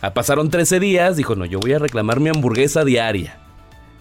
ah, 0.00 0.14
pasaron 0.14 0.50
13 0.50 0.80
días, 0.80 1.16
dijo, 1.16 1.36
no, 1.36 1.44
yo 1.44 1.60
voy 1.60 1.72
a 1.72 1.78
reclamar 1.78 2.20
mi 2.20 2.30
hamburguesa 2.30 2.84
diaria. 2.84 3.38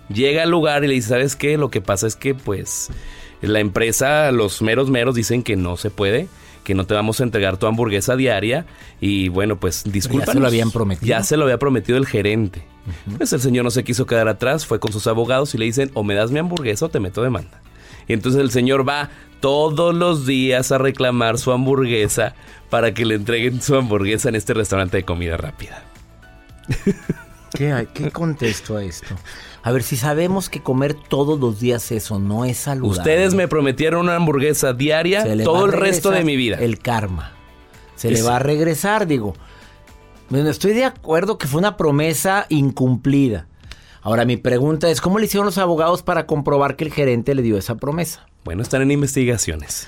Llega 0.10 0.44
al 0.44 0.50
lugar 0.50 0.84
y 0.84 0.88
le 0.88 0.96
dice, 0.96 1.10
¿sabes 1.10 1.36
qué? 1.36 1.58
Lo 1.58 1.70
que 1.70 1.82
pasa 1.82 2.08
es 2.08 2.16
que, 2.16 2.34
pues, 2.34 2.90
la 3.42 3.60
empresa, 3.60 4.32
los 4.32 4.62
meros 4.62 4.90
meros 4.90 5.16
dicen 5.16 5.44
que 5.44 5.56
no 5.56 5.78
se 5.78 5.92
puede 5.92 6.28
que 6.64 6.74
no 6.74 6.86
te 6.88 6.94
vamos 6.94 7.20
a 7.20 7.24
entregar 7.24 7.58
tu 7.58 7.68
hamburguesa 7.68 8.16
diaria 8.16 8.66
y 9.00 9.28
bueno, 9.30 9.60
pues 9.60 9.84
disculpa. 9.86 10.28
Ya 10.28 10.32
se 10.32 10.40
lo 10.40 10.48
habían 10.48 10.72
prometido. 10.72 11.08
Ya 11.08 11.24
se 11.24 11.38
lo 11.38 11.44
había 11.44 11.60
prometido 11.60 11.98
el 11.98 12.08
gerente. 12.08 12.64
Pues 13.18 13.32
el 13.34 13.42
señor 13.42 13.64
no 13.64 13.72
se 13.72 13.84
quiso 13.84 14.06
quedar 14.06 14.28
atrás, 14.28 14.66
fue 14.66 14.80
con 14.80 14.92
sus 14.92 15.08
abogados 15.08 15.54
y 15.56 15.58
le 15.58 15.66
dicen, 15.66 15.92
o 15.94 16.04
me 16.04 16.16
das 16.16 16.32
mi 16.32 16.40
hamburguesa 16.40 16.86
o 16.86 16.90
te 16.90 17.00
meto 17.00 17.22
demanda. 17.22 17.62
Y 18.08 18.14
entonces 18.14 18.42
el 18.42 18.52
señor 18.52 18.88
va 18.88 19.10
todos 19.40 19.96
los 19.96 20.26
días 20.26 20.72
a 20.72 20.78
reclamar 20.78 21.38
su 21.38 21.52
hamburguesa 21.52 22.36
para 22.70 22.94
que 22.94 23.06
le 23.06 23.16
entreguen 23.16 23.62
su 23.62 23.76
hamburguesa 23.76 24.30
en 24.30 24.36
este 24.36 24.54
restaurante 24.54 24.98
de 24.98 25.04
comida 25.04 25.38
rápida. 25.38 25.84
¿Qué, 27.54 27.88
¿Qué 27.94 28.12
contesto 28.12 28.78
a 28.78 28.84
esto? 28.84 29.16
A 29.62 29.72
ver, 29.72 29.84
si 29.84 29.96
sabemos 29.96 30.50
que 30.50 30.62
comer 30.62 30.94
todos 30.94 31.40
los 31.40 31.60
días 31.60 31.92
eso 31.92 32.20
no 32.20 32.46
es 32.46 32.58
saludable. 32.58 33.00
Ustedes 33.00 33.34
me 33.34 33.48
prometieron 33.48 34.02
una 34.02 34.16
hamburguesa 34.16 34.74
diaria 34.74 35.24
todo 35.44 35.66
el 35.66 35.72
resto 35.72 36.12
de 36.12 36.24
mi 36.24 36.36
vida. 36.36 36.58
El 36.58 36.80
karma. 36.80 37.32
Se 37.96 38.12
le 38.12 38.22
va 38.22 38.38
a 38.38 38.40
regresar, 38.40 39.08
digo. 39.08 39.36
Bueno, 40.30 40.50
estoy 40.50 40.74
de 40.74 40.86
acuerdo 40.86 41.38
que 41.38 41.48
fue 41.48 41.60
una 41.60 41.78
promesa 41.78 42.46
incumplida. 42.50 43.48
Ahora 44.02 44.26
mi 44.26 44.38
pregunta 44.38 44.90
es, 44.90 45.00
¿cómo 45.00 45.20
le 45.20 45.26
hicieron 45.26 45.46
los 45.46 45.58
abogados 45.58 46.04
para 46.04 46.26
comprobar 46.26 46.76
que 46.76 46.84
el 46.84 46.92
gerente 46.92 47.36
le 47.36 47.42
dio 47.42 47.58
esa 47.58 47.76
promesa? 47.76 48.26
Bueno, 48.44 48.62
están 48.62 48.82
en 48.82 48.92
investigaciones. 48.92 49.88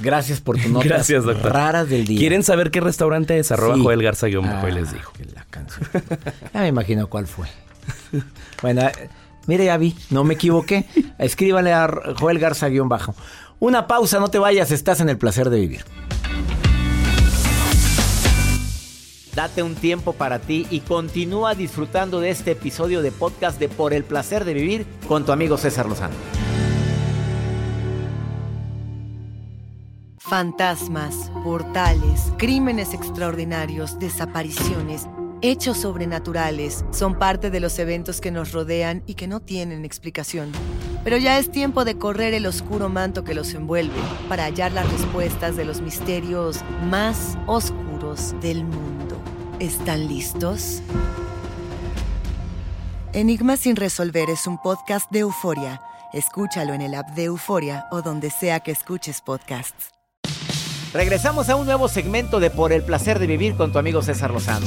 Gracias 0.00 0.40
por 0.40 0.58
tu 0.58 0.68
nota. 0.70 0.84
Gracias, 0.84 1.24
doctor. 1.24 1.52
Raras 1.52 1.88
del 1.88 2.06
día. 2.06 2.18
¿Quieren 2.18 2.42
saber 2.42 2.70
qué 2.70 2.80
restaurante 2.80 3.38
es? 3.38 3.52
Arroba 3.52 3.76
Joel 3.80 4.02
Garza 4.02 4.26
ah, 4.26 4.66
les 4.70 4.92
dijo. 4.92 5.12
La 5.34 5.46
ya 6.52 6.60
me 6.60 6.68
imagino 6.68 7.06
cuál 7.08 7.26
fue. 7.26 7.46
Bueno, 8.60 8.82
mire, 9.46 9.66
ya 9.66 9.76
vi, 9.76 9.94
no 10.10 10.24
me 10.24 10.34
equivoqué. 10.34 10.86
Escríbale 11.18 11.72
a 11.72 11.88
Joel 12.18 12.38
Garza 12.38 12.68
guion 12.68 12.88
bajo. 12.88 13.14
Una 13.60 13.86
pausa, 13.86 14.18
no 14.18 14.28
te 14.28 14.38
vayas, 14.38 14.70
estás 14.72 15.00
en 15.00 15.08
el 15.08 15.18
placer 15.18 15.50
de 15.50 15.60
vivir. 15.60 15.84
Date 19.34 19.62
un 19.62 19.74
tiempo 19.74 20.12
para 20.12 20.38
ti 20.38 20.66
y 20.70 20.80
continúa 20.80 21.54
disfrutando 21.54 22.20
de 22.20 22.30
este 22.30 22.50
episodio 22.50 23.00
de 23.00 23.12
podcast 23.12 23.58
de 23.58 23.68
Por 23.68 23.94
el 23.94 24.04
placer 24.04 24.44
de 24.44 24.54
vivir 24.54 24.86
con 25.08 25.24
tu 25.24 25.32
amigo 25.32 25.56
César 25.56 25.86
Lozano. 25.86 26.14
Fantasmas, 30.18 31.30
portales, 31.44 32.32
crímenes 32.38 32.94
extraordinarios, 32.94 33.98
desapariciones 33.98 35.06
hechos 35.42 35.78
sobrenaturales 35.78 36.84
son 36.92 37.18
parte 37.18 37.50
de 37.50 37.58
los 37.60 37.78
eventos 37.78 38.20
que 38.20 38.30
nos 38.30 38.52
rodean 38.52 39.02
y 39.06 39.14
que 39.14 39.26
no 39.26 39.40
tienen 39.40 39.84
explicación. 39.84 40.52
Pero 41.04 41.16
ya 41.16 41.38
es 41.38 41.50
tiempo 41.50 41.84
de 41.84 41.98
correr 41.98 42.32
el 42.32 42.46
oscuro 42.46 42.88
manto 42.88 43.24
que 43.24 43.34
los 43.34 43.52
envuelve 43.54 44.00
para 44.28 44.44
hallar 44.44 44.70
las 44.72 44.90
respuestas 44.90 45.56
de 45.56 45.64
los 45.64 45.80
misterios 45.80 46.60
más 46.88 47.36
oscuros 47.46 48.34
del 48.40 48.64
mundo. 48.64 48.91
¿Están 49.62 50.08
listos? 50.08 50.82
Enigma 53.12 53.56
sin 53.56 53.76
resolver 53.76 54.28
es 54.28 54.48
un 54.48 54.60
podcast 54.60 55.08
de 55.12 55.20
euforia. 55.20 55.80
Escúchalo 56.12 56.74
en 56.74 56.80
el 56.80 56.96
app 56.96 57.10
de 57.10 57.26
Euforia 57.26 57.86
o 57.92 58.02
donde 58.02 58.30
sea 58.30 58.58
que 58.58 58.72
escuches 58.72 59.20
podcasts. 59.20 59.90
Regresamos 60.92 61.48
a 61.48 61.54
un 61.54 61.66
nuevo 61.66 61.86
segmento 61.86 62.40
de 62.40 62.50
Por 62.50 62.72
el 62.72 62.82
placer 62.82 63.20
de 63.20 63.28
vivir 63.28 63.54
con 63.54 63.70
tu 63.70 63.78
amigo 63.78 64.02
César 64.02 64.32
Lozano. 64.32 64.66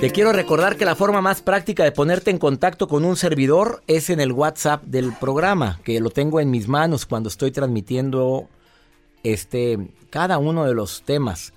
Te 0.00 0.10
quiero 0.10 0.32
recordar 0.32 0.76
que 0.76 0.84
la 0.84 0.94
forma 0.94 1.22
más 1.22 1.40
práctica 1.40 1.82
de 1.82 1.90
ponerte 1.90 2.30
en 2.30 2.38
contacto 2.38 2.86
con 2.86 3.04
un 3.06 3.16
servidor 3.16 3.82
es 3.86 4.10
en 4.10 4.20
el 4.20 4.30
WhatsApp 4.30 4.82
del 4.84 5.14
programa, 5.14 5.80
que 5.84 6.00
lo 6.00 6.10
tengo 6.10 6.38
en 6.38 6.50
mis 6.50 6.68
manos 6.68 7.06
cuando 7.06 7.30
estoy 7.30 7.50
transmitiendo 7.50 8.46
este 9.22 9.78
cada 10.10 10.36
uno 10.36 10.66
de 10.66 10.74
los 10.74 11.02
temas. 11.02 11.54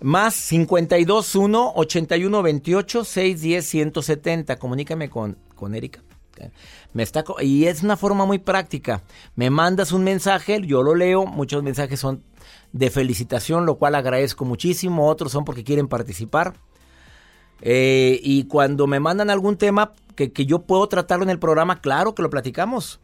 Más 0.00 0.48
521 0.48 1.72
8128 1.76 3.04
610 3.04 3.66
170. 3.66 4.56
Comunícame 4.56 5.10
con, 5.10 5.36
con 5.54 5.74
Erika. 5.74 6.02
Me 6.94 7.02
está, 7.02 7.24
y 7.40 7.66
es 7.66 7.82
una 7.82 7.96
forma 7.96 8.24
muy 8.24 8.38
práctica. 8.38 9.02
Me 9.34 9.50
mandas 9.50 9.92
un 9.92 10.02
mensaje, 10.02 10.60
yo 10.62 10.82
lo 10.82 10.94
leo. 10.94 11.26
Muchos 11.26 11.62
mensajes 11.62 12.00
son 12.00 12.22
de 12.72 12.90
felicitación, 12.90 13.66
lo 13.66 13.76
cual 13.76 13.94
agradezco 13.94 14.46
muchísimo. 14.46 15.08
Otros 15.08 15.32
son 15.32 15.44
porque 15.44 15.64
quieren 15.64 15.88
participar. 15.88 16.54
Eh, 17.62 18.20
y 18.22 18.44
cuando 18.44 18.86
me 18.86 19.00
mandan 19.00 19.30
algún 19.30 19.56
tema 19.56 19.92
que, 20.14 20.46
yo 20.46 20.62
puedo 20.62 20.86
tratarlo 20.88 21.24
en 21.24 21.30
el 21.30 21.38
programa, 21.38 21.80
claro 21.80 22.14
que 22.14 22.22
lo 22.22 22.30
platicamos. 22.30 23.00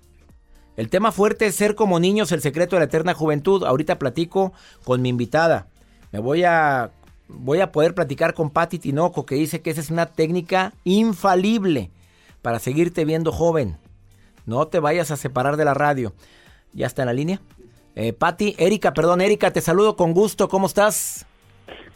El 0.77 0.89
tema 0.89 1.13
fuerte 1.13 1.47
es 1.47 1.55
ser 1.55 1.75
como 1.75 2.01
niños, 2.01 2.33
el 2.33 2.41
secreto 2.41 2.77
de 2.77 2.81
la 2.81 2.87
eterna 2.87 3.15
juventud. 3.15 3.65
Ahorita 3.65 3.99
platico 3.99 4.53
con 4.85 5.03
mi 5.03 5.11
invitada. 5.11 5.67
Me 6.13 6.19
voy 6.19 6.45
a, 6.45 6.91
voy 7.29 7.61
a 7.61 7.73
poder 7.73 7.95
platicar 7.95 8.33
con 8.35 8.51
Patti 8.51 8.79
Tinoco, 8.79 9.27
que 9.27 9.35
dice 9.35 9.61
que 9.61 9.71
esa 9.71 9.83
es 9.83 9.91
una 9.91 10.07
técnica 10.07 10.73
infalible 10.85 11.91
para 12.41 12.59
seguirte 12.59 13.05
viendo 13.05 13.33
joven. 13.33 13.77
No 14.47 14.67
te 14.67 14.81
vayas 14.81 15.11
a 15.11 15.17
separar 15.17 15.57
de 15.57 15.67
la 15.67 15.75
radio. 15.75 16.15
¿Ya 16.73 16.87
está 16.87 17.03
en 17.03 17.07
la 17.07 17.13
línea? 17.13 17.41
Eh, 17.95 18.15
Patti, 18.15 18.55
Erika, 18.59 18.95
perdón, 18.95 19.21
Erika, 19.21 19.51
te 19.51 19.61
saludo 19.61 19.97
con 19.97 20.15
gusto. 20.15 20.49
¿Cómo 20.49 20.67
estás? 20.67 21.27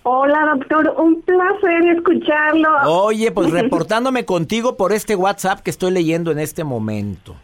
Hola, 0.08 0.54
doctor, 0.54 0.94
un 0.98 1.20
placer 1.22 1.84
escucharlo. 1.96 2.68
Oye, 2.88 3.32
pues 3.32 3.50
reportándome 3.50 4.24
contigo 4.24 4.76
por 4.76 4.92
este 4.92 5.16
WhatsApp 5.16 5.62
que 5.62 5.70
estoy 5.70 5.90
leyendo 5.90 6.30
en 6.30 6.38
este 6.38 6.62
momento. 6.62 7.34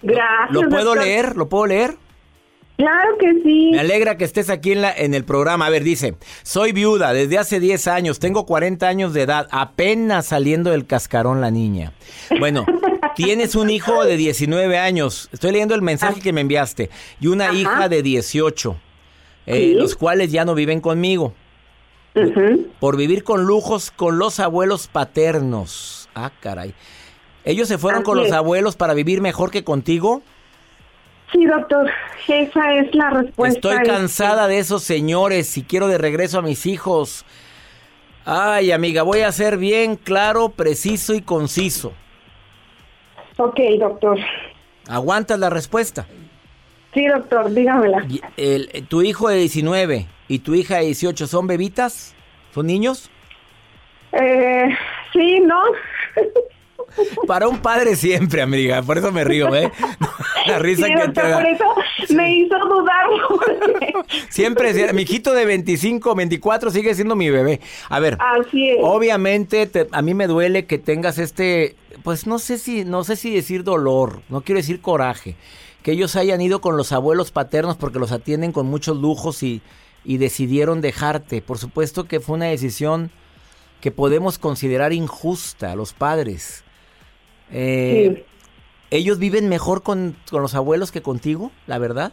Gracias. 0.00 0.50
¿Lo, 0.50 0.66
puedo 0.70 0.94
leer? 0.94 1.36
¿Lo 1.36 1.50
puedo 1.50 1.66
leer? 1.66 1.96
Claro 2.78 3.18
que 3.18 3.42
sí. 3.42 3.72
Me 3.72 3.80
alegra 3.80 4.16
que 4.16 4.24
estés 4.24 4.48
aquí 4.48 4.72
en, 4.72 4.80
la, 4.80 4.90
en 4.96 5.12
el 5.12 5.24
programa. 5.24 5.66
A 5.66 5.68
ver, 5.68 5.84
dice, 5.84 6.14
soy 6.42 6.72
viuda 6.72 7.12
desde 7.12 7.36
hace 7.36 7.60
10 7.60 7.86
años, 7.88 8.18
tengo 8.18 8.46
40 8.46 8.88
años 8.88 9.12
de 9.12 9.20
edad, 9.20 9.46
apenas 9.50 10.24
saliendo 10.24 10.70
del 10.70 10.86
cascarón 10.86 11.42
la 11.42 11.50
niña. 11.50 11.92
Bueno, 12.38 12.64
tienes 13.14 13.54
un 13.54 13.68
hijo 13.68 14.06
de 14.06 14.16
19 14.16 14.78
años, 14.78 15.28
estoy 15.34 15.52
leyendo 15.52 15.74
el 15.74 15.82
mensaje 15.82 16.22
que 16.22 16.32
me 16.32 16.40
enviaste, 16.40 16.88
y 17.20 17.26
una 17.26 17.52
hija 17.52 17.90
de 17.90 18.02
18, 18.02 18.74
eh, 19.44 19.74
los 19.76 19.96
cuales 19.96 20.32
ya 20.32 20.46
no 20.46 20.54
viven 20.54 20.80
conmigo. 20.80 21.34
Por 22.80 22.96
vivir 22.96 23.24
con 23.24 23.44
lujos 23.44 23.90
con 23.90 24.18
los 24.18 24.40
abuelos 24.40 24.88
paternos. 24.88 26.08
Ah, 26.14 26.30
caray. 26.40 26.74
¿Ellos 27.44 27.68
se 27.68 27.78
fueron 27.78 28.02
con 28.02 28.18
los 28.18 28.32
abuelos 28.32 28.76
para 28.76 28.94
vivir 28.94 29.20
mejor 29.20 29.50
que 29.50 29.64
contigo? 29.64 30.22
Sí, 31.32 31.46
doctor, 31.46 31.88
esa 32.26 32.74
es 32.74 32.94
la 32.94 33.10
respuesta. 33.10 33.72
Estoy 33.72 33.86
cansada 33.86 34.48
de 34.48 34.58
esos 34.58 34.82
señores 34.82 35.56
y 35.56 35.62
quiero 35.62 35.86
de 35.86 35.96
regreso 35.96 36.38
a 36.38 36.42
mis 36.42 36.66
hijos. 36.66 37.24
Ay, 38.24 38.72
amiga, 38.72 39.02
voy 39.02 39.20
a 39.20 39.32
ser 39.32 39.56
bien 39.56 39.96
claro, 39.96 40.50
preciso 40.50 41.14
y 41.14 41.22
conciso. 41.22 41.92
Ok, 43.36 43.58
doctor. 43.78 44.18
¿Aguantas 44.88 45.38
la 45.38 45.50
respuesta? 45.50 46.06
Sí, 46.94 47.06
doctor, 47.06 47.50
dígamela. 47.52 48.04
El- 48.36 48.86
¿Tu 48.88 49.02
hijo 49.02 49.28
de 49.28 49.36
19 49.36 50.06
y 50.28 50.38
tu 50.40 50.54
hija 50.54 50.76
de 50.78 50.86
18 50.86 51.26
son 51.26 51.46
bebitas? 51.46 52.14
¿Son 52.52 52.66
niños? 52.66 53.10
Eh, 54.12 54.64
sí, 55.12 55.40
¿no? 55.40 55.60
Para 57.26 57.48
un 57.48 57.58
padre 57.58 57.96
siempre, 57.96 58.42
amiga. 58.42 58.82
Por 58.82 58.98
eso 58.98 59.12
me 59.12 59.24
río, 59.24 59.54
¿eh? 59.54 59.70
La 60.46 60.58
risa 60.58 60.86
Sí, 60.86 60.94
que 60.94 61.08
te 61.08 61.20
da. 61.22 61.36
por 61.38 61.46
eso 61.46 61.64
me 62.14 62.34
hizo 62.34 62.56
dudar. 62.58 63.06
Siempre, 64.30 64.92
mi 64.92 65.02
hijito 65.02 65.32
de 65.32 65.44
25, 65.44 66.14
24 66.14 66.70
sigue 66.70 66.94
siendo 66.94 67.14
mi 67.16 67.30
bebé. 67.30 67.60
A 67.88 68.00
ver, 68.00 68.16
Así 68.20 68.70
es. 68.70 68.78
obviamente 68.80 69.66
te- 69.66 69.86
a 69.92 70.02
mí 70.02 70.14
me 70.14 70.26
duele 70.26 70.64
que 70.66 70.78
tengas 70.78 71.18
este, 71.18 71.76
pues 72.02 72.26
no 72.26 72.38
sé 72.38 72.58
si, 72.58 72.84
no 72.84 73.04
sé 73.04 73.16
si 73.16 73.34
decir 73.34 73.64
dolor, 73.64 74.22
no 74.28 74.40
quiero 74.40 74.58
decir 74.60 74.80
coraje, 74.80 75.36
que 75.82 75.92
ellos 75.92 76.16
hayan 76.16 76.40
ido 76.40 76.60
con 76.60 76.76
los 76.76 76.92
abuelos 76.92 77.30
paternos 77.32 77.76
porque 77.76 77.98
los 77.98 78.12
atienden 78.12 78.52
con 78.52 78.66
muchos 78.66 78.96
lujos 78.96 79.42
y, 79.42 79.60
y 80.04 80.16
decidieron 80.18 80.80
dejarte. 80.80 81.42
Por 81.42 81.58
supuesto 81.58 82.04
que 82.04 82.20
fue 82.20 82.36
una 82.36 82.46
decisión 82.46 83.10
que 83.80 83.90
podemos 83.90 84.38
considerar 84.38 84.92
injusta, 84.92 85.74
los 85.74 85.92
padres. 85.92 86.64
Eh, 87.52 88.12
Sí. 88.16 88.24
¿Ellos 88.92 89.20
viven 89.20 89.48
mejor 89.48 89.82
con, 89.84 90.16
con 90.30 90.42
los 90.42 90.56
abuelos 90.56 90.90
que 90.90 91.00
contigo, 91.00 91.52
la 91.68 91.78
verdad? 91.78 92.10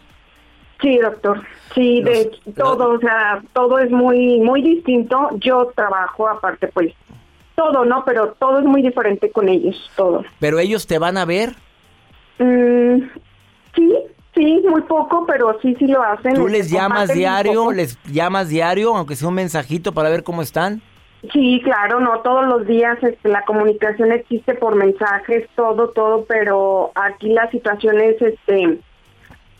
Sí, 0.80 1.00
doctor. 1.00 1.42
Sí, 1.74 2.04
de 2.04 2.30
Los- 2.46 2.56
todo, 2.56 2.92
o 2.92 3.00
sea, 3.00 3.42
todo 3.54 3.80
es 3.80 3.90
muy 3.90 4.40
muy 4.42 4.62
distinto. 4.62 5.30
Yo 5.40 5.72
trabajo 5.76 6.28
aparte, 6.30 6.68
pues, 6.68 6.94
todo, 7.56 7.84
¿no? 7.84 8.06
Pero 8.06 8.36
todo 8.38 8.60
es 8.60 8.66
muy 8.66 8.84
diferente 8.84 9.32
con 9.32 9.50
ellos, 9.50 9.90
todo. 9.96 10.24
Pero 10.40 10.60
ellos 10.60 10.86
te 10.86 11.00
van 11.00 11.18
a 11.18 11.26
ver. 11.26 11.56
Mm, 12.38 13.02
sí, 13.76 13.94
sí, 14.36 14.64
muy 14.70 14.82
poco, 14.84 15.26
pero 15.26 15.58
sí, 15.64 15.76
sí 15.80 15.88
lo 15.88 16.04
hacen. 16.04 16.36
¿Tú 16.36 16.48
les 16.48 16.70
llamas 16.70 17.12
diario? 17.12 17.72
¿Les 17.72 17.98
llamas 18.04 18.50
diario, 18.50 18.96
aunque 18.96 19.16
sea 19.16 19.30
un 19.30 19.34
mensajito 19.34 19.94
para 19.94 20.10
ver 20.10 20.24
cómo 20.24 20.44
están? 20.44 20.84
Sí, 21.34 21.62
claro, 21.64 22.00
no 22.00 22.20
todos 22.20 22.46
los 22.46 22.68
días 22.68 23.02
este, 23.04 23.30
la 23.30 23.44
comunicación 23.44 24.12
existe 24.12 24.54
por 24.54 24.76
mensajes, 24.76 25.50
todo, 25.56 25.90
todo, 25.90 26.26
pero 26.26 26.92
aquí 26.96 27.30
la 27.30 27.50
situación 27.50 28.00
es, 28.00 28.22
este, 28.22 28.78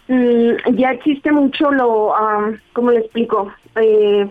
mm, 0.08 0.76
ya 0.76 0.92
existe 0.92 1.32
mucho 1.32 1.72
lo, 1.72 2.16
am, 2.16 2.60
¿cómo 2.74 2.92
le 2.92 3.00
explico? 3.00 3.52
Eh, 3.76 4.28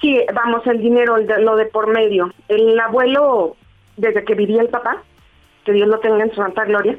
sí, 0.00 0.20
vamos, 0.34 0.66
el 0.66 0.80
dinero, 0.80 1.16
el 1.16 1.26
de- 1.26 1.40
lo 1.40 1.56
de 1.56 1.64
por 1.66 1.86
medio. 1.88 2.30
El 2.48 2.78
abuelo, 2.78 3.56
desde 3.96 4.24
que 4.24 4.34
vivía 4.34 4.60
el 4.60 4.68
papá, 4.68 5.02
que 5.64 5.72
Dios 5.72 5.88
lo 5.88 5.98
tenga 6.00 6.22
en 6.24 6.30
su 6.30 6.36
santa 6.36 6.64
gloria, 6.66 6.96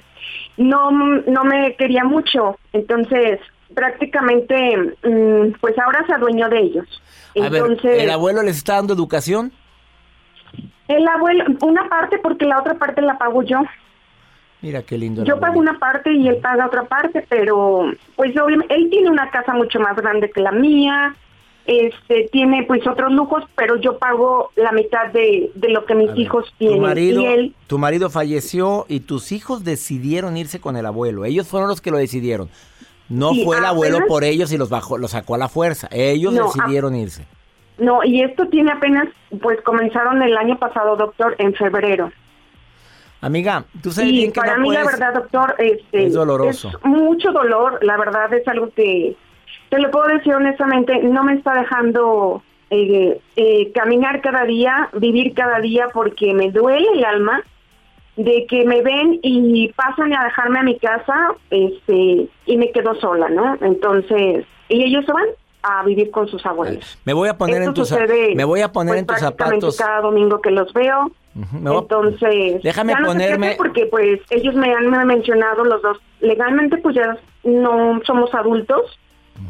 no, 0.58 0.91
no 0.91 1.44
me 1.44 1.75
quería 1.75 2.03
mucho, 2.03 2.58
entonces 2.74 3.39
prácticamente, 3.73 4.77
mm, 5.03 5.53
pues 5.59 5.77
ahora 5.79 6.05
se 6.05 6.13
adueñó 6.13 6.49
de 6.49 6.59
ellos. 6.59 7.01
A 7.39 7.49
ver, 7.49 7.61
Entonces, 7.61 8.03
¿el 8.03 8.09
abuelo 8.09 8.43
les 8.43 8.57
está 8.57 8.75
dando 8.75 8.93
educación? 8.93 9.51
el 10.87 11.07
abuelo, 11.07 11.45
una 11.61 11.87
parte 11.87 12.17
porque 12.17 12.45
la 12.45 12.59
otra 12.59 12.73
parte 12.75 13.01
la 13.01 13.17
pago 13.17 13.43
yo. 13.43 13.59
Mira 14.61 14.83
qué 14.83 14.97
lindo. 14.97 15.23
Yo 15.23 15.39
pago 15.39 15.57
una 15.59 15.79
parte 15.79 16.11
y 16.11 16.27
él 16.27 16.37
paga 16.37 16.65
otra 16.67 16.83
parte, 16.83 17.25
pero 17.29 17.85
pues 18.17 18.37
obviamente 18.37 18.75
él 18.75 18.89
tiene 18.89 19.09
una 19.09 19.31
casa 19.31 19.53
mucho 19.53 19.79
más 19.79 19.95
grande 19.95 20.29
que 20.29 20.41
la 20.41 20.51
mía, 20.51 21.15
este 21.65 22.27
tiene 22.31 22.63
pues 22.67 22.85
otros 22.85 23.11
lujos, 23.13 23.43
pero 23.55 23.77
yo 23.77 23.97
pago 23.99 24.51
la 24.57 24.71
mitad 24.73 25.07
de, 25.13 25.51
de 25.55 25.69
lo 25.69 25.85
que 25.85 25.95
mis 25.95 26.09
ver, 26.09 26.19
hijos 26.19 26.45
Tu 26.49 26.57
tienen. 26.57 26.81
marido, 26.81 27.21
y 27.21 27.25
él, 27.25 27.55
tu 27.67 27.77
marido 27.79 28.09
falleció 28.09 28.85
y 28.89 28.99
tus 28.99 29.31
hijos 29.31 29.63
decidieron 29.63 30.35
irse 30.37 30.59
con 30.59 30.75
el 30.75 30.85
abuelo. 30.85 31.23
Ellos 31.23 31.47
fueron 31.47 31.69
los 31.69 31.79
que 31.81 31.89
lo 31.91 31.97
decidieron. 31.97 32.49
No 33.12 33.32
Sí, 33.34 33.44
fue 33.44 33.58
el 33.58 33.65
abuelo 33.65 33.98
apenas- 33.98 34.08
por 34.10 34.24
ellos 34.24 34.51
y 34.53 34.58
los 34.58 34.70
bajó, 34.70 34.98
los 34.98 35.12
sacó 35.12 35.36
a 35.36 35.38
la 35.38 35.50
fuerza. 35.50 35.88
Ellos 35.91 36.34
No, 36.34 36.46
decidieron 36.46 36.96
irse. 36.96 37.25
no, 37.77 38.03
y 38.03 38.22
esto 38.22 38.48
tiene 38.48 38.72
apenas, 38.72 39.08
pues 39.41 39.60
comenzaron 39.62 40.22
el 40.22 40.38
año 40.38 40.58
pasado, 40.58 40.96
doctor, 40.96 41.36
en 41.39 41.53
febrero. 41.53 42.12
Amiga, 43.22 43.65
tú 43.84 43.91
sabes 43.91 44.10
Y 44.12 44.13
bien 44.13 44.32
que 44.32 44.39
para 44.39 44.56
no 44.58 44.63
mí 44.63 44.72
la 44.74 44.84
verdad, 44.84 45.13
doctor, 45.13 45.56
este, 45.60 46.06
Es 46.08 46.13
doloroso. 46.13 46.69
es 46.69 46.86
mucho 46.86 47.32
dolor. 47.32 47.78
La 47.84 47.97
verdad 47.97 48.34
es 48.34 48.47
algo 48.47 48.69
que 48.76 49.15
te 49.69 49.80
lo 49.80 49.91
puedo 49.91 50.08
decir 50.08 50.34
honestamente, 50.34 50.97
no 51.04 51.24
me 51.24 51.34
está 51.34 51.54
dejando 51.54 52.41
eh, 52.71 53.19
eh, 53.36 53.71
caminar 53.74 54.21
cada 54.21 54.45
día, 54.45 54.89
vivir 54.93 55.34
cada 55.36 55.60
día, 55.60 55.88
porque 55.93 56.34
me 56.34 56.50
duele 56.52 56.88
el 56.95 57.04
alma 57.06 57.43
de 58.17 58.45
que 58.47 58.65
me 58.65 58.82
ven 58.82 59.19
y 59.24 59.69
pasan 59.74 60.13
a 60.13 60.26
dejarme 60.26 60.60
a 60.60 60.63
mi 60.63 60.78
casa, 60.80 61.34
este, 61.50 62.28
y 62.45 62.58
me 62.58 62.71
quedo 62.71 62.93
sola, 62.95 63.30
¿no? 63.30 63.58
Entonces, 63.62 64.45
y 64.69 64.84
ellos 64.84 65.06
se 65.06 65.13
van 65.13 65.26
a 65.63 65.84
vivir 65.84 66.10
con 66.12 66.28
sus 66.28 66.45
abuelos. 66.45 66.97
Me 67.06 67.13
voy 67.13 67.30
a 67.30 67.38
poner 67.38 67.58
Esto 67.58 67.69
en 67.69 67.74
tus 67.76 67.89
sucede, 67.89 68.36
me 68.36 68.43
voy 68.45 68.62
a 68.62 68.71
poner 68.71 68.93
pues, 68.93 69.00
en 69.00 69.06
tus 69.08 69.17
prácticamente 69.19 69.62
zapatos. 69.71 69.78
cada 69.78 70.02
domingo 70.02 70.41
que 70.41 70.52
los 70.52 70.74
veo. 70.74 71.12
Entonces, 71.63 72.62
Déjame 72.62 72.93
ya 72.93 73.00
no 73.00 73.08
ponerme- 73.10 73.56
porque 73.58 73.86
pues 73.86 74.19
ellos 74.30 74.54
me 74.56 74.74
han 74.74 74.89
me 74.89 74.97
han 74.97 75.08
mencionado 75.08 75.63
los 75.63 75.82
dos. 75.82 75.97
Legalmente 76.19 76.78
pues 76.78 76.95
ya 76.95 77.17
no 77.43 78.02
somos 78.06 78.34
adultos 78.34 79.00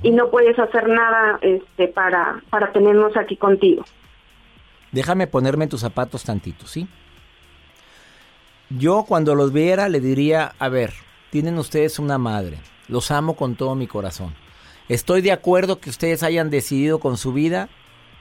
y 0.03 0.11
no 0.11 0.29
puedes 0.29 0.57
hacer 0.59 0.87
nada 0.87 1.39
este 1.41 1.87
para 1.87 2.41
para 2.49 2.71
tenernos 2.71 3.15
aquí 3.17 3.35
contigo. 3.35 3.83
Déjame 4.91 5.25
ponerme 5.27 5.63
en 5.63 5.69
tus 5.69 5.81
zapatos 5.81 6.23
tantito, 6.23 6.67
¿sí? 6.67 6.87
Yo 8.77 9.03
cuando 9.03 9.35
los 9.35 9.51
viera 9.51 9.89
le 9.89 9.99
diría, 9.99 10.55
a 10.57 10.69
ver, 10.69 10.93
tienen 11.29 11.57
ustedes 11.57 11.99
una 11.99 12.17
madre, 12.17 12.57
los 12.87 13.11
amo 13.11 13.35
con 13.35 13.55
todo 13.55 13.75
mi 13.75 13.85
corazón. 13.85 14.33
Estoy 14.87 15.21
de 15.21 15.33
acuerdo 15.33 15.81
que 15.81 15.89
ustedes 15.89 16.23
hayan 16.23 16.49
decidido 16.49 16.99
con 16.99 17.17
su 17.17 17.33
vida 17.33 17.67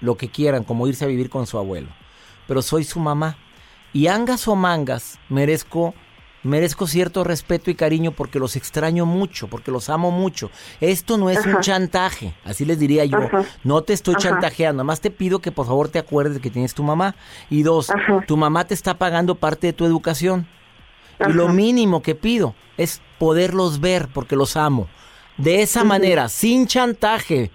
lo 0.01 0.17
que 0.17 0.29
quieran, 0.29 0.65
como 0.65 0.89
irse 0.89 1.05
a 1.05 1.09
vivir 1.09 1.31
con 1.31 1.47
su 1.47 1.57
abuelo. 1.57 1.89
Pero 2.49 2.63
soy 2.63 2.83
su 2.83 2.99
mamá. 2.99 3.37
Y 3.93 4.09
angas 4.09 4.49
o 4.49 4.57
mangas, 4.57 5.21
merezco, 5.29 5.95
merezco 6.43 6.87
cierto 6.87 7.25
respeto 7.25 7.71
y 7.71 7.75
cariño 7.75 8.13
porque 8.13 8.39
los 8.39 8.57
extraño 8.57 9.07
mucho, 9.07 9.49
porque 9.49 9.71
los 9.71 9.91
amo 9.91 10.11
mucho. 10.11 10.51
Esto 10.81 11.19
no 11.19 11.31
es 11.31 11.45
un 11.45 11.61
chantaje, 11.61 12.35
así 12.45 12.65
les 12.65 12.79
diría 12.79 13.05
yo. 13.05 13.19
Ajá. 13.19 13.45
No 13.65 13.83
te 13.83 13.93
estoy 13.93 14.15
Ajá. 14.15 14.23
chantajeando, 14.29 14.85
más 14.85 15.01
te 15.01 15.11
pido 15.11 15.41
que 15.41 15.53
por 15.53 15.67
favor 15.67 15.89
te 15.89 15.99
acuerdes 15.99 16.35
de 16.35 16.41
que 16.41 16.51
tienes 16.51 16.75
tu 16.75 16.83
mamá. 16.83 17.15
Y 17.51 17.63
dos, 17.63 17.89
tu 18.27 18.37
mamá 18.37 18.65
te 18.67 18.75
está 18.75 18.95
pagando 18.95 19.35
parte 19.35 19.67
de 19.69 19.73
tu 19.73 19.85
educación. 19.85 20.47
Y 21.29 21.33
lo 21.33 21.49
mínimo 21.49 22.03
que 22.03 22.15
pido 22.15 22.55
es 22.79 23.03
poderlos 23.19 23.81
ver 23.81 24.09
porque 24.13 24.37
los 24.37 24.57
amo. 24.57 24.89
De 25.37 25.63
esa 25.63 25.85
manera, 25.85 26.29
sin 26.29 26.67
chantaje. 26.67 27.51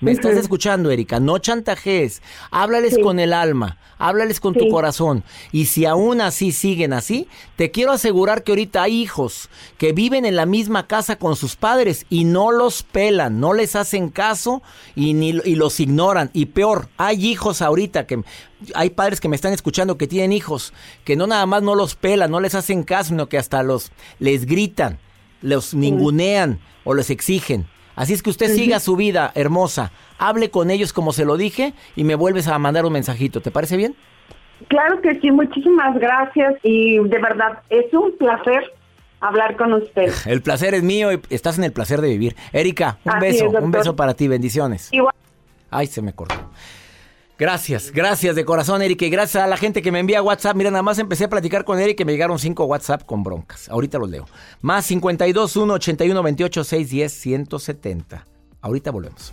¿Me 0.00 0.12
estás 0.12 0.36
escuchando, 0.36 0.90
Erika? 0.90 1.20
No 1.20 1.38
chantajees. 1.38 2.20
Háblales 2.50 2.94
Sí. 2.96 3.00
con 3.00 3.18
el 3.18 3.32
alma. 3.32 3.78
Háblales 3.98 4.40
con 4.40 4.52
tu 4.52 4.68
corazón. 4.68 5.24
Y 5.52 5.66
si 5.66 5.86
aún 5.86 6.20
así 6.20 6.52
siguen 6.52 6.92
así, 6.92 7.28
te 7.56 7.70
quiero 7.70 7.92
asegurar 7.92 8.42
que 8.44 8.52
ahorita 8.52 8.82
hay 8.82 9.00
hijos 9.00 9.48
que 9.78 9.92
viven 9.92 10.26
en 10.26 10.36
la 10.36 10.44
misma 10.44 10.86
casa 10.86 11.16
con 11.16 11.34
sus 11.34 11.56
padres 11.56 12.04
y 12.10 12.24
no 12.24 12.50
los 12.50 12.82
pelan, 12.82 13.40
no 13.40 13.54
les 13.54 13.74
hacen 13.74 14.10
caso 14.10 14.62
y, 14.94 15.14
ni, 15.14 15.30
y 15.30 15.54
los 15.54 15.80
ignoran. 15.80 16.28
Y 16.34 16.46
peor, 16.46 16.90
hay 16.98 17.24
hijos 17.26 17.62
ahorita 17.62 18.06
que 18.06 18.22
hay 18.74 18.90
padres 18.90 19.18
que 19.20 19.28
me 19.30 19.36
están 19.36 19.54
escuchando 19.54 19.96
que 19.96 20.06
tienen 20.06 20.32
hijos 20.32 20.74
que 21.04 21.16
no 21.16 21.26
nada 21.26 21.46
más 21.46 21.62
no 21.62 21.74
los 21.74 21.94
pelan, 21.94 22.30
no 22.30 22.40
les 22.40 22.54
hacen 22.54 22.82
caso, 22.82 23.08
sino 23.10 23.30
que 23.30 23.38
hasta 23.38 23.62
los 23.62 23.92
les 24.18 24.44
gritan, 24.44 24.98
los 25.40 25.72
ningunean 25.72 26.58
o 26.84 26.92
les 26.92 27.08
exigen. 27.08 27.66
Así 27.96 28.12
es 28.12 28.22
que 28.22 28.30
usted 28.30 28.54
siga 28.54 28.78
su 28.78 28.94
vida 28.94 29.32
hermosa, 29.34 29.90
hable 30.18 30.50
con 30.50 30.70
ellos 30.70 30.92
como 30.92 31.12
se 31.12 31.24
lo 31.24 31.36
dije 31.36 31.72
y 31.96 32.04
me 32.04 32.14
vuelves 32.14 32.46
a 32.46 32.58
mandar 32.58 32.84
un 32.84 32.92
mensajito. 32.92 33.40
¿Te 33.40 33.50
parece 33.50 33.76
bien? 33.76 33.96
Claro 34.68 35.00
que 35.00 35.18
sí, 35.20 35.30
muchísimas 35.30 35.98
gracias 35.98 36.54
y 36.62 36.98
de 36.98 37.18
verdad 37.18 37.58
es 37.70 37.92
un 37.92 38.16
placer 38.16 38.72
hablar 39.20 39.56
con 39.56 39.72
usted. 39.72 40.12
El 40.26 40.42
placer 40.42 40.74
es 40.74 40.82
mío 40.82 41.12
y 41.12 41.20
estás 41.30 41.58
en 41.58 41.64
el 41.64 41.72
placer 41.72 42.00
de 42.00 42.08
vivir. 42.08 42.36
Erika, 42.52 42.98
un 43.04 43.12
Así 43.12 43.26
beso, 43.26 43.46
es, 43.46 43.62
un 43.62 43.70
beso 43.70 43.96
para 43.96 44.14
ti, 44.14 44.28
bendiciones. 44.28 44.92
Igual 44.92 45.14
Ay, 45.70 45.86
se 45.86 46.00
me 46.00 46.12
cortó. 46.12 46.50
Gracias, 47.38 47.92
gracias 47.92 48.34
de 48.34 48.44
corazón, 48.44 48.80
Erika. 48.80 49.04
Y 49.04 49.10
gracias 49.10 49.44
a 49.44 49.46
la 49.46 49.56
gente 49.58 49.82
que 49.82 49.92
me 49.92 50.00
envía 50.00 50.22
WhatsApp. 50.22 50.56
Mira, 50.56 50.70
nada 50.70 50.82
más 50.82 50.98
empecé 50.98 51.24
a 51.24 51.28
platicar 51.28 51.64
con 51.64 51.78
Erika 51.78 52.02
y 52.02 52.06
me 52.06 52.12
llegaron 52.12 52.38
cinco 52.38 52.64
WhatsApp 52.64 53.04
con 53.04 53.22
broncas. 53.22 53.68
Ahorita 53.68 53.98
los 53.98 54.08
leo. 54.08 54.26
Más 54.62 54.86
52 54.86 55.56
1 55.56 55.74
81 55.74 56.22
28 56.22 56.64
610 56.64 57.12
170. 57.12 58.26
Ahorita 58.62 58.90
volvemos. 58.90 59.32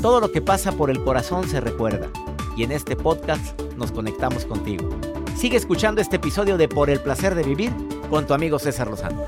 Todo 0.00 0.20
lo 0.20 0.32
que 0.32 0.40
pasa 0.40 0.72
por 0.72 0.88
el 0.90 1.04
corazón 1.04 1.46
se 1.46 1.60
recuerda. 1.60 2.08
Y 2.56 2.64
en 2.64 2.72
este 2.72 2.96
podcast 2.96 3.60
nos 3.76 3.92
conectamos 3.92 4.46
contigo. 4.46 4.88
Sigue 5.36 5.58
escuchando 5.58 6.00
este 6.00 6.16
episodio 6.16 6.56
de 6.56 6.68
Por 6.68 6.88
el 6.88 7.00
placer 7.00 7.34
de 7.34 7.42
vivir 7.42 7.70
con 8.08 8.26
tu 8.26 8.32
amigo 8.32 8.58
César 8.58 8.88
Lozano. 8.88 9.22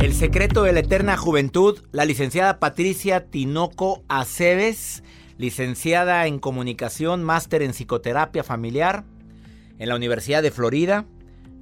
El 0.00 0.14
secreto 0.14 0.62
de 0.62 0.72
la 0.72 0.80
eterna 0.80 1.16
juventud, 1.16 1.80
la 1.90 2.04
licenciada 2.04 2.60
Patricia 2.60 3.26
Tinoco 3.26 4.04
Aceves, 4.06 5.02
licenciada 5.38 6.28
en 6.28 6.38
comunicación, 6.38 7.24
máster 7.24 7.62
en 7.62 7.72
psicoterapia 7.72 8.44
familiar 8.44 9.02
en 9.80 9.88
la 9.88 9.96
Universidad 9.96 10.40
de 10.40 10.52
Florida, 10.52 11.04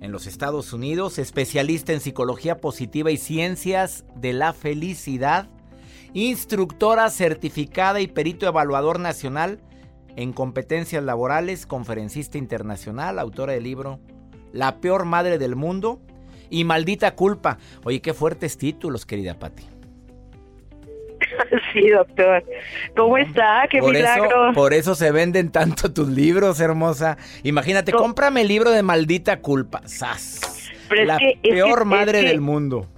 en 0.02 0.10
los 0.10 0.26
Estados 0.26 0.72
Unidos, 0.72 1.18
especialista 1.18 1.92
en 1.92 2.00
psicología 2.00 2.60
positiva 2.60 3.12
y 3.12 3.16
ciencias 3.16 4.04
de 4.16 4.32
la 4.32 4.52
felicidad, 4.52 5.48
instructora 6.12 7.08
certificada 7.08 8.00
y 8.00 8.08
perito 8.08 8.46
evaluador 8.46 8.98
nacional 8.98 9.60
en 10.16 10.32
competencias 10.32 11.04
laborales, 11.04 11.66
conferencista 11.66 12.36
internacional, 12.36 13.20
autora 13.20 13.52
del 13.52 13.62
libro 13.62 14.00
La 14.52 14.80
peor 14.80 15.04
madre 15.04 15.38
del 15.38 15.54
mundo 15.54 16.02
y 16.50 16.64
Maldita 16.64 17.14
culpa. 17.14 17.58
Oye, 17.84 18.02
qué 18.02 18.12
fuertes 18.12 18.58
títulos, 18.58 19.06
querida 19.06 19.38
Patti. 19.38 19.71
Sí, 21.72 21.88
doctor. 21.88 22.44
¿Cómo 22.96 23.16
está? 23.18 23.66
¡Qué 23.70 23.78
por 23.78 23.92
milagro! 23.92 24.24
Eso, 24.50 24.54
por 24.54 24.74
eso 24.74 24.94
se 24.94 25.10
venden 25.10 25.50
tanto 25.50 25.92
tus 25.92 26.08
libros, 26.08 26.60
hermosa. 26.60 27.16
Imagínate, 27.42 27.92
cómprame 27.92 28.42
el 28.42 28.48
libro 28.48 28.70
de 28.70 28.82
Maldita 28.82 29.40
Culpa. 29.40 29.80
¡Sas! 29.86 30.70
Pero 30.88 31.02
es 31.02 31.08
La 31.08 31.16
que- 31.18 31.30
es 31.30 31.38
que- 31.42 31.50
peor 31.50 31.80
es 31.80 31.86
madre 31.86 32.20
que- 32.20 32.28
del 32.28 32.40
mundo. 32.40 32.88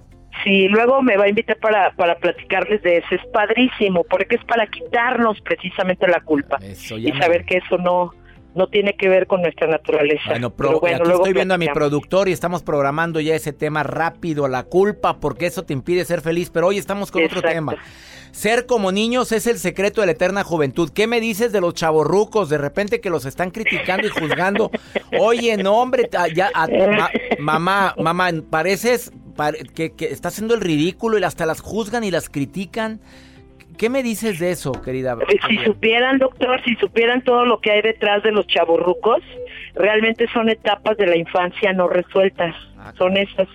Sí, 0.43 0.67
luego 0.67 1.01
me 1.01 1.15
va 1.15 1.23
a 1.25 1.29
invitar 1.29 1.57
para, 1.59 1.91
para 1.95 2.17
platicarles 2.17 2.81
de 2.83 2.97
eso. 2.97 3.07
Es 3.11 3.21
padrísimo, 3.31 4.03
porque 4.03 4.35
es 4.35 4.43
para 4.43 4.67
quitarnos 4.67 5.39
precisamente 5.41 6.05
la 6.07 6.19
culpa. 6.19 6.57
Eso, 6.61 6.97
y 6.97 7.11
me- 7.11 7.19
saber 7.19 7.45
que 7.45 7.57
eso 7.57 7.77
no, 7.77 8.11
no 8.53 8.67
tiene 8.67 8.95
que 8.97 9.07
ver 9.07 9.27
con 9.27 9.41
nuestra 9.41 9.67
naturaleza. 9.67 10.23
Bueno, 10.27 10.49
Pero 10.53 10.79
bueno, 10.81 10.97
aquí 10.97 11.05
luego 11.05 11.23
estoy 11.23 11.33
viendo 11.33 11.53
a 11.53 11.57
mi 11.57 11.67
productor 11.69 12.27
y 12.27 12.33
estamos 12.33 12.63
programando 12.63 13.21
ya 13.21 13.33
ese 13.33 13.53
tema 13.53 13.83
rápido, 13.83 14.47
la 14.49 14.63
culpa, 14.63 15.19
porque 15.19 15.45
eso 15.45 15.63
te 15.63 15.71
impide 15.73 16.03
ser 16.03 16.19
feliz. 16.21 16.49
Pero 16.49 16.67
hoy 16.67 16.77
estamos 16.77 17.11
con 17.11 17.23
otro 17.23 17.41
tema. 17.41 17.75
Ser 18.35 18.65
como 18.65 18.91
niños 18.91 19.31
es 19.31 19.47
el 19.47 19.57
secreto 19.59 20.01
de 20.01 20.07
la 20.07 20.11
eterna 20.11 20.43
juventud. 20.43 20.89
¿Qué 20.93 21.07
me 21.07 21.21
dices 21.21 21.53
de 21.53 21.61
los 21.61 21.73
chavorrucos? 21.73 22.49
De 22.49 22.57
repente 22.57 22.99
que 22.99 23.09
los 23.09 23.25
están 23.25 23.49
criticando 23.49 24.07
y 24.07 24.09
juzgando. 24.09 24.71
Oye, 25.17 25.55
no, 25.55 25.77
hombre, 25.77 26.03
ta- 26.09 26.27
ya, 26.27 26.49
a- 26.53 26.67
ma- 26.67 27.09
mamá, 27.39 27.95
mamá, 27.97 28.29
pareces 28.49 29.13
pare- 29.37 29.59
que, 29.73 29.93
que 29.93 30.07
está 30.07 30.27
haciendo 30.27 30.53
el 30.53 30.59
ridículo 30.59 31.17
y 31.17 31.23
hasta 31.23 31.45
las 31.45 31.61
juzgan 31.61 32.03
y 32.03 32.11
las 32.11 32.29
critican. 32.29 32.99
¿Qué 33.77 33.89
me 33.89 34.03
dices 34.03 34.37
de 34.39 34.51
eso, 34.51 34.73
querida? 34.73 35.17
Si 35.49 35.57
supieran, 35.63 36.17
doctor, 36.17 36.61
si 36.65 36.75
supieran 36.75 37.23
todo 37.23 37.45
lo 37.45 37.61
que 37.61 37.71
hay 37.71 37.81
detrás 37.83 38.21
de 38.23 38.33
los 38.33 38.45
chavorrucos, 38.47 39.19
realmente 39.75 40.27
son 40.33 40.49
etapas 40.49 40.97
de 40.97 41.07
la 41.07 41.15
infancia 41.15 41.71
no 41.71 41.87
resueltas. 41.87 42.53
Son 42.97 43.17
esas 43.17 43.47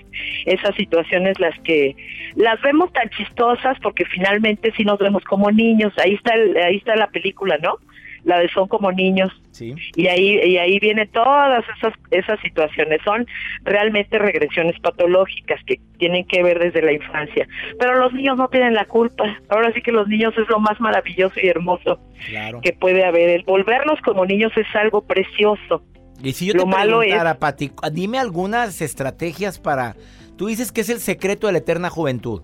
esas 0.47 0.75
situaciones 0.77 1.39
las 1.39 1.59
que 1.61 1.95
las 2.37 2.61
vemos 2.63 2.93
tan 2.93 3.09
chistosas 3.11 3.79
porque 3.83 4.05
finalmente 4.05 4.73
sí 4.77 4.85
nos 4.85 4.99
vemos 4.99 5.23
como 5.25 5.51
niños. 5.51 5.93
Ahí 6.03 6.15
está 6.15 6.35
el- 6.35 6.57
ahí 6.57 6.77
está 6.77 6.97
la 6.97 7.09
película, 7.09 7.59
¿no? 7.59 7.77
La 8.25 8.39
de 8.39 8.49
son 8.51 8.69
como 8.69 8.93
niños 8.93 9.31
Sí. 9.53 9.75
y 9.97 10.07
ahí 10.09 10.39
y 10.45 10.59
ahí 10.59 10.79
vienen 10.79 11.09
todas 11.09 11.65
esas 11.77 11.95
esas 12.11 12.39
situaciones 12.41 13.01
son 13.03 13.27
realmente 13.65 14.19
regresiones 14.19 14.79
patológicas 14.81 15.59
que 15.65 15.77
tienen 15.99 16.25
que 16.27 16.43
ver 16.43 16.59
desde 16.59 16.83
la 16.83 16.93
infancia 16.93 17.49
pero 17.79 17.99
los 17.99 18.13
niños 18.13 18.37
no 18.37 18.49
tienen 18.49 18.75
la 18.75 18.85
culpa 18.85 19.25
ahora 19.49 19.73
sí 19.73 19.81
que 19.83 19.91
los 19.91 20.07
niños 20.07 20.33
es 20.39 20.49
lo 20.49 20.61
más 20.61 20.79
maravilloso 20.81 21.41
y 21.43 21.49
hermoso 21.49 21.99
Claro. 22.29 22.61
que 22.61 22.73
puede 22.75 23.05
haber 23.05 23.29
el 23.31 23.43
volvernos 23.43 24.01
como 24.03 24.25
niños 24.27 24.53
es 24.57 24.67
algo 24.77 25.05
precioso 25.07 25.83
Y 26.23 26.33
si 26.33 26.47
yo 26.47 26.55
Lo 26.55 26.65
te 26.65 26.71
malo 26.71 26.99
preguntara, 26.99 27.39
Pati, 27.39 27.71
dime 27.93 28.19
algunas 28.19 28.81
estrategias 28.81 29.59
para... 29.59 29.97
Tú 30.37 30.47
dices 30.47 30.73
que 30.73 30.81
es 30.81 30.89
el 30.89 31.01
secreto 31.01 31.47
de 31.47 31.53
la 31.53 31.59
eterna 31.59 31.91
juventud. 31.91 32.43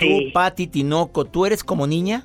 Sí. 0.00 0.26
Tú, 0.26 0.32
Pati 0.32 0.66
Tinoco, 0.66 1.24
¿tú 1.24 1.46
eres 1.46 1.62
como 1.62 1.86
niña? 1.86 2.24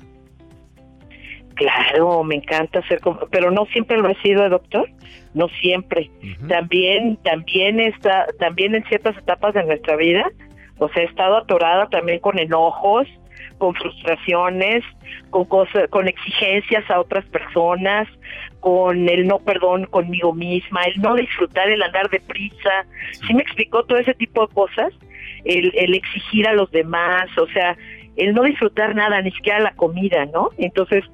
Claro, 1.54 2.24
me 2.24 2.36
encanta 2.36 2.86
ser 2.88 3.00
como, 3.00 3.20
pero 3.30 3.50
no 3.50 3.66
siempre 3.66 3.98
lo 3.98 4.08
he 4.08 4.20
sido, 4.22 4.48
doctor, 4.48 4.88
no 5.34 5.48
siempre. 5.60 6.10
También, 6.48 7.18
también 7.18 7.78
está, 7.78 8.26
también 8.38 8.74
en 8.74 8.84
ciertas 8.84 9.16
etapas 9.18 9.54
de 9.54 9.64
nuestra 9.64 9.96
vida, 9.96 10.24
o 10.78 10.88
sea, 10.88 11.02
he 11.02 11.06
estado 11.06 11.36
atorada 11.36 11.88
también 11.88 12.20
con 12.20 12.38
enojos, 12.38 13.06
con 13.62 13.76
frustraciones, 13.76 14.82
con 15.30 15.44
cosas, 15.44 15.88
con 15.88 16.08
exigencias 16.08 16.82
a 16.90 16.98
otras 16.98 17.24
personas, 17.26 18.08
con 18.58 19.08
el 19.08 19.28
no 19.28 19.38
perdón 19.38 19.84
conmigo 19.86 20.34
misma, 20.34 20.82
el 20.82 21.00
no 21.00 21.14
disfrutar, 21.14 21.70
el 21.70 21.80
andar 21.80 22.10
deprisa. 22.10 22.84
¿Sí 23.24 23.32
me 23.32 23.42
explicó 23.42 23.84
todo 23.84 23.98
ese 23.98 24.14
tipo 24.14 24.44
de 24.48 24.52
cosas? 24.52 24.92
El, 25.44 25.72
el 25.76 25.94
exigir 25.94 26.48
a 26.48 26.54
los 26.54 26.72
demás, 26.72 27.28
o 27.38 27.46
sea, 27.52 27.76
el 28.16 28.34
no 28.34 28.42
disfrutar 28.42 28.96
nada, 28.96 29.22
ni 29.22 29.30
siquiera 29.30 29.60
la 29.60 29.74
comida, 29.74 30.26
¿no? 30.26 30.50
Entonces, 30.58 31.04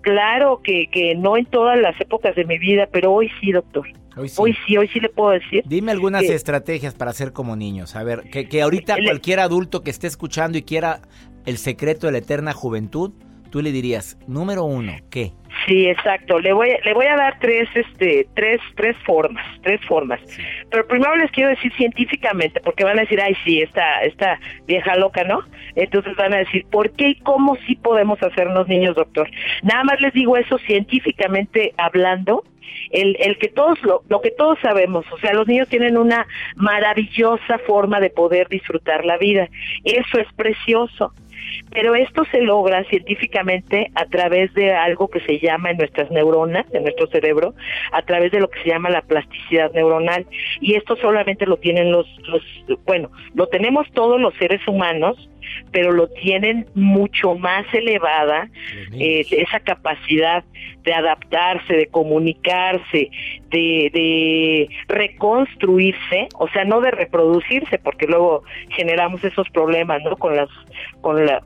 claro 0.00 0.60
que, 0.62 0.86
que 0.92 1.16
no 1.16 1.36
en 1.36 1.46
todas 1.46 1.76
las 1.76 2.00
épocas 2.00 2.36
de 2.36 2.44
mi 2.44 2.56
vida, 2.58 2.88
pero 2.92 3.12
hoy 3.12 3.32
sí, 3.40 3.50
doctor. 3.50 3.88
Hoy 4.16 4.28
sí. 4.28 4.36
Hoy 4.40 4.56
sí, 4.64 4.76
hoy 4.76 4.86
sí 4.88 5.00
le 5.00 5.08
puedo 5.08 5.30
decir. 5.30 5.64
Dime 5.66 5.90
algunas 5.90 6.22
que- 6.22 6.34
estrategias 6.36 6.94
para 6.94 7.12
ser 7.12 7.32
como 7.32 7.56
niños. 7.56 7.96
A 7.96 8.04
ver, 8.04 8.30
que, 8.30 8.48
que 8.48 8.62
ahorita 8.62 8.96
cualquier 9.04 9.40
adulto 9.40 9.82
que 9.82 9.90
esté 9.90 10.06
escuchando 10.06 10.56
y 10.56 10.62
quiera 10.62 11.00
el 11.46 11.58
secreto 11.58 12.06
de 12.06 12.12
la 12.12 12.18
eterna 12.18 12.52
juventud, 12.52 13.12
tú 13.50 13.62
le 13.62 13.72
dirías, 13.72 14.18
número 14.26 14.64
uno, 14.64 14.92
¿qué? 15.10 15.32
Sí, 15.66 15.86
exacto. 15.88 16.38
Le 16.38 16.52
voy, 16.52 16.70
le 16.84 16.94
voy 16.94 17.06
a 17.06 17.16
dar 17.16 17.38
tres, 17.40 17.68
este, 17.74 18.28
tres, 18.34 18.60
tres 18.76 18.96
formas, 19.04 19.44
tres 19.62 19.80
formas. 19.86 20.20
Pero 20.70 20.86
primero 20.86 21.16
les 21.16 21.30
quiero 21.30 21.50
decir 21.50 21.72
científicamente, 21.76 22.60
porque 22.60 22.84
van 22.84 22.98
a 22.98 23.02
decir, 23.02 23.20
ay, 23.20 23.34
sí, 23.44 23.62
esta, 23.62 24.02
esta 24.02 24.38
vieja 24.66 24.94
loca, 24.96 25.24
¿no? 25.24 25.40
Entonces 25.74 26.14
van 26.16 26.34
a 26.34 26.38
decir, 26.38 26.66
¿por 26.70 26.90
qué 26.92 27.08
y 27.10 27.14
cómo 27.20 27.56
sí 27.66 27.76
podemos 27.76 28.22
hacernos 28.22 28.68
niños, 28.68 28.94
doctor? 28.94 29.28
Nada 29.62 29.84
más 29.84 30.00
les 30.00 30.12
digo 30.12 30.36
eso 30.36 30.58
científicamente 30.58 31.72
hablando. 31.78 32.44
El, 32.90 33.16
el 33.20 33.38
que 33.38 33.48
todos 33.48 33.82
lo, 33.82 34.02
lo 34.08 34.20
que 34.20 34.30
todos 34.30 34.58
sabemos, 34.60 35.04
o 35.10 35.18
sea, 35.18 35.32
los 35.32 35.48
niños 35.48 35.68
tienen 35.68 35.96
una 35.96 36.26
maravillosa 36.56 37.58
forma 37.66 38.00
de 38.00 38.10
poder 38.10 38.48
disfrutar 38.48 39.04
la 39.04 39.16
vida. 39.16 39.48
Eso 39.84 40.18
es 40.18 40.26
precioso. 40.34 41.12
Pero 41.72 41.94
esto 41.94 42.24
se 42.30 42.40
logra 42.40 42.84
científicamente 42.84 43.90
a 43.94 44.06
través 44.06 44.52
de 44.54 44.72
algo 44.72 45.08
que 45.08 45.20
se 45.20 45.38
llama 45.38 45.70
en 45.70 45.78
nuestras 45.78 46.10
neuronas, 46.10 46.66
en 46.72 46.84
nuestro 46.84 47.06
cerebro, 47.08 47.54
a 47.92 48.02
través 48.02 48.32
de 48.32 48.40
lo 48.40 48.48
que 48.48 48.62
se 48.62 48.68
llama 48.68 48.90
la 48.90 49.02
plasticidad 49.02 49.72
neuronal. 49.72 50.26
Y 50.60 50.74
esto 50.74 50.96
solamente 50.96 51.46
lo 51.46 51.56
tienen 51.56 51.92
los, 51.92 52.06
los 52.28 52.42
bueno, 52.84 53.10
lo 53.34 53.46
tenemos 53.48 53.90
todos 53.92 54.20
los 54.20 54.34
seres 54.34 54.66
humanos, 54.66 55.16
pero 55.72 55.92
lo 55.92 56.08
tienen 56.08 56.66
mucho 56.74 57.34
más 57.34 57.66
elevada, 57.72 58.48
eh, 58.92 59.26
esa 59.30 59.60
capacidad 59.60 60.44
de 60.82 60.94
adaptarse, 60.94 61.74
de 61.74 61.86
comunicarse, 61.86 63.10
de, 63.50 63.90
de 63.92 64.68
reconstruirse, 64.88 66.28
o 66.38 66.48
sea, 66.48 66.64
no 66.64 66.80
de 66.80 66.90
reproducirse, 66.92 67.78
porque 67.78 68.06
luego 68.06 68.44
generamos 68.70 69.22
esos 69.24 69.48
problemas, 69.50 70.02
¿no? 70.02 70.16
Con 70.16 70.36
las, 70.36 70.48
con 71.00 71.26
la, 71.26 71.42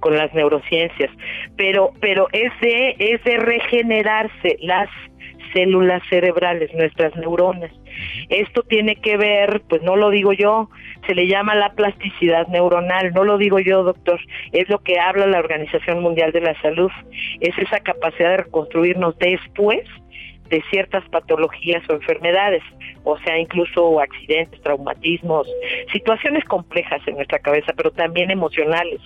con 0.00 0.16
las 0.16 0.32
neurociencias, 0.34 1.10
pero, 1.56 1.92
pero 2.00 2.28
es 2.32 2.52
de, 2.60 2.96
es 2.98 3.22
de 3.24 3.38
regenerarse 3.38 4.58
las 4.60 4.88
células 5.54 6.02
cerebrales, 6.10 6.72
nuestras 6.74 7.14
neuronas. 7.16 7.70
Esto 8.28 8.62
tiene 8.62 8.96
que 8.96 9.16
ver, 9.16 9.62
pues 9.68 9.82
no 9.82 9.96
lo 9.96 10.10
digo 10.10 10.32
yo, 10.32 10.70
se 11.06 11.14
le 11.14 11.26
llama 11.26 11.54
la 11.54 11.72
plasticidad 11.72 12.46
neuronal, 12.48 13.12
no 13.12 13.24
lo 13.24 13.38
digo 13.38 13.58
yo, 13.58 13.82
doctor, 13.82 14.20
es 14.52 14.68
lo 14.68 14.78
que 14.80 14.98
habla 14.98 15.26
la 15.26 15.38
Organización 15.38 16.00
Mundial 16.00 16.32
de 16.32 16.40
la 16.40 16.60
Salud, 16.60 16.90
es 17.40 17.56
esa 17.58 17.80
capacidad 17.80 18.30
de 18.30 18.36
reconstruirnos 18.38 19.18
después 19.18 19.84
de 20.48 20.62
ciertas 20.70 21.02
patologías 21.08 21.82
o 21.88 21.94
enfermedades, 21.94 22.62
o 23.02 23.18
sea, 23.18 23.38
incluso 23.38 24.00
accidentes, 24.00 24.60
traumatismos, 24.62 25.48
situaciones 25.92 26.44
complejas 26.44 27.00
en 27.06 27.16
nuestra 27.16 27.38
cabeza, 27.38 27.72
pero 27.76 27.90
también 27.90 28.30
emocionales. 28.30 29.00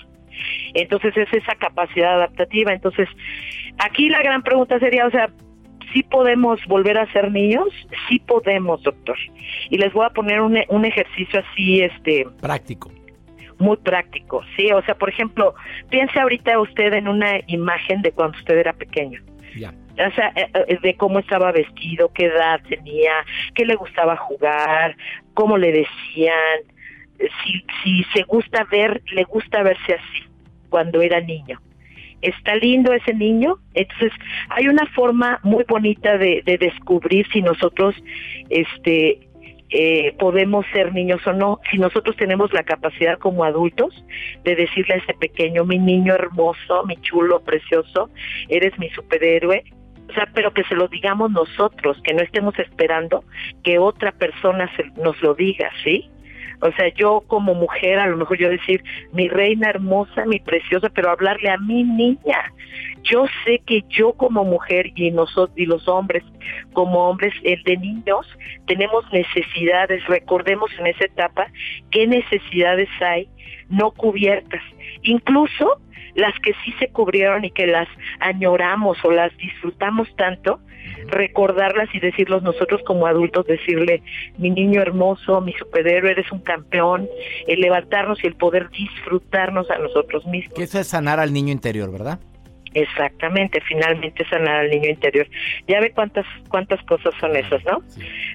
Entonces 0.75 1.17
es 1.17 1.33
esa 1.33 1.55
capacidad 1.57 2.15
adaptativa. 2.15 2.73
Entonces, 2.73 3.09
aquí 3.79 4.09
la 4.09 4.23
gran 4.23 4.43
pregunta 4.43 4.79
sería, 4.79 5.07
o 5.07 5.11
sea, 5.11 5.31
¿sí 5.93 6.03
podemos 6.03 6.65
volver 6.67 6.99
a 6.99 7.11
ser 7.13 7.31
niños? 7.31 7.69
Sí 8.09 8.19
podemos, 8.21 8.83
doctor. 8.83 9.17
Y 9.71 9.79
les 9.79 9.93
voy 9.93 10.07
a 10.07 10.11
poner 10.11 10.41
un, 10.41 10.59
un 10.69 10.85
ejercicio 10.85 11.41
así, 11.41 11.83
este... 11.83 12.27
Práctico. 12.41 12.91
Muy 13.59 13.77
práctico, 13.77 14.43
sí. 14.57 14.71
O 14.73 14.83
sea, 14.83 14.95
por 14.95 15.09
ejemplo, 15.09 15.55
piense 15.91 16.21
ahorita 16.21 16.61
usted 16.61 16.93
en 16.93 17.09
una 17.09 17.41
imagen 17.49 18.03
de 18.03 18.13
cuando 18.13 18.39
usted 18.39 18.57
era 18.57 18.73
pequeño. 18.73 19.21
Ya. 19.57 19.73
O 19.95 20.15
sea, 20.15 20.33
eh, 20.37 20.49
eh, 20.55 20.79
de 20.81 20.95
cómo 20.95 21.19
estaba 21.19 21.51
vestido, 21.51 22.13
qué 22.13 22.27
edad 22.27 22.61
tenía, 22.69 23.13
qué 23.55 23.65
le 23.65 23.75
gustaba 23.75 24.17
jugar, 24.17 24.97
cómo 25.35 25.59
le 25.59 25.73
decían, 25.73 26.61
si, 27.19 27.65
si 27.83 28.05
se 28.15 28.23
gusta 28.23 28.65
ver, 28.71 29.03
le 29.13 29.25
gusta 29.25 29.65
verse 29.65 29.95
así 29.95 30.25
cuando 30.69 31.01
era 31.01 31.21
niño 31.21 31.61
está 32.23 32.55
lindo 32.57 32.93
ese 32.93 33.15
niño. 33.15 33.59
Entonces, 33.75 34.13
hay 34.51 34.69
una 34.69 34.87
forma 34.87 35.41
muy 35.43 35.65
bonita 35.69 36.19
de, 36.19 36.43
de 36.45 36.59
descubrir 36.59 37.27
si 37.33 37.43
nosotros 37.43 37.95
este 38.51 39.29
eh, 39.71 40.15
podemos 40.19 40.65
ser 40.73 40.95
niños 40.95 41.21
o 41.27 41.33
no, 41.35 41.61
si 41.71 41.77
nosotros 41.77 42.17
tenemos 42.17 42.53
la 42.55 42.63
capacidad 42.63 43.19
como 43.19 43.45
adultos 43.45 44.03
de 44.43 44.57
decirle 44.57 44.95
a 44.95 44.97
ese 44.97 45.13
pequeño, 45.13 45.65
mi 45.65 45.79
niño 45.79 46.15
hermoso, 46.15 46.85
mi 46.87 46.97
chulo, 47.03 47.41
precioso, 47.41 48.09
eres 48.49 48.79
mi 48.79 48.89
superhéroe, 48.91 49.65
o 50.09 50.13
sea, 50.15 50.27
pero 50.33 50.55
que 50.55 50.65
se 50.65 50.75
lo 50.75 50.89
digamos 50.89 51.31
nosotros, 51.33 52.01
que 52.03 52.15
no 52.15 52.23
estemos 52.23 52.59
esperando 52.59 53.25
que 53.63 53.79
otra 53.79 54.13
persona 54.13 54.75
se, 54.75 54.85
nos 55.03 55.21
lo 55.21 55.35
diga, 55.35 55.71
¿sí? 55.85 56.09
O 56.61 56.73
sea, 56.73 56.93
yo 56.95 57.23
como 57.27 57.55
mujer, 57.55 57.99
a 57.99 58.07
lo 58.07 58.17
mejor 58.17 58.39
yo 58.39 58.49
decir, 58.49 58.83
mi 59.13 59.29
reina 59.29 59.71
hermosa, 59.71 60.25
mi 60.27 60.41
preciosa, 60.41 60.89
pero 60.89 61.11
hablarle 61.11 61.51
a 61.51 61.59
mi 61.59 61.85
niña. 61.85 62.53
Yo 63.05 63.27
sé 63.45 63.61
que 63.65 63.85
yo 63.89 64.13
como 64.13 64.45
mujer 64.45 64.93
y 64.97 65.11
nosotros 65.11 65.57
y 65.57 65.67
los 65.67 65.87
hombres 65.87 66.25
como 66.73 67.09
hombres, 67.09 67.33
el 67.45 67.63
de 67.63 67.77
niños, 67.77 68.27
tenemos 68.67 69.05
necesidades. 69.13 70.05
Recordemos 70.07 70.71
en 70.79 70.89
esa 70.89 71.05
etapa 71.05 71.47
qué 71.91 72.07
necesidades 72.07 72.89
hay 73.01 73.29
no 73.69 73.91
cubiertas. 73.91 74.63
Incluso 75.03 75.81
las 76.19 76.35
que 76.41 76.53
sí 76.65 76.75
se 76.81 76.89
cubrieron 76.89 77.45
y 77.45 77.51
que 77.53 77.69
las 77.69 77.87
añoramos 78.19 78.99
o 79.05 79.11
las 79.13 79.35
disfrutamos 79.37 80.09
tanto, 80.17 80.59
recordarlas 81.07 81.89
y 81.95 82.01
decirlos 82.01 82.43
nosotros 82.43 82.83
como 82.85 83.07
adultos, 83.07 83.47
decirle, 83.47 84.03
mi 84.37 84.51
niño 84.51 84.83
hermoso, 84.83 85.41
mi 85.41 85.53
superhéroe, 85.53 86.11
eres 86.11 86.31
un 86.33 86.41
campeón, 86.41 87.09
el 87.47 87.61
levantarnos 87.61 88.23
y 88.25 88.27
el 88.27 88.35
poder 88.35 88.69
disfrutarnos 88.71 89.71
a 89.71 89.79
nosotros 89.79 90.27
mismos. 90.27 90.55
Que 90.55 90.65
eso 90.65 90.81
es 90.81 90.89
sanar 90.89 91.21
al 91.21 91.33
niño 91.33 91.53
interior, 91.53 91.91
¿verdad? 91.93 92.19
Exactamente, 92.81 93.61
finalmente 93.63 94.25
sanar 94.29 94.57
al 94.57 94.71
niño 94.71 94.89
interior. 94.89 95.27
Ya 95.67 95.81
ve 95.81 95.91
cuántas 95.91 96.25
cuántas 96.49 96.81
cosas 96.85 97.13
son 97.19 97.35
esas, 97.35 97.65
¿no? 97.65 97.83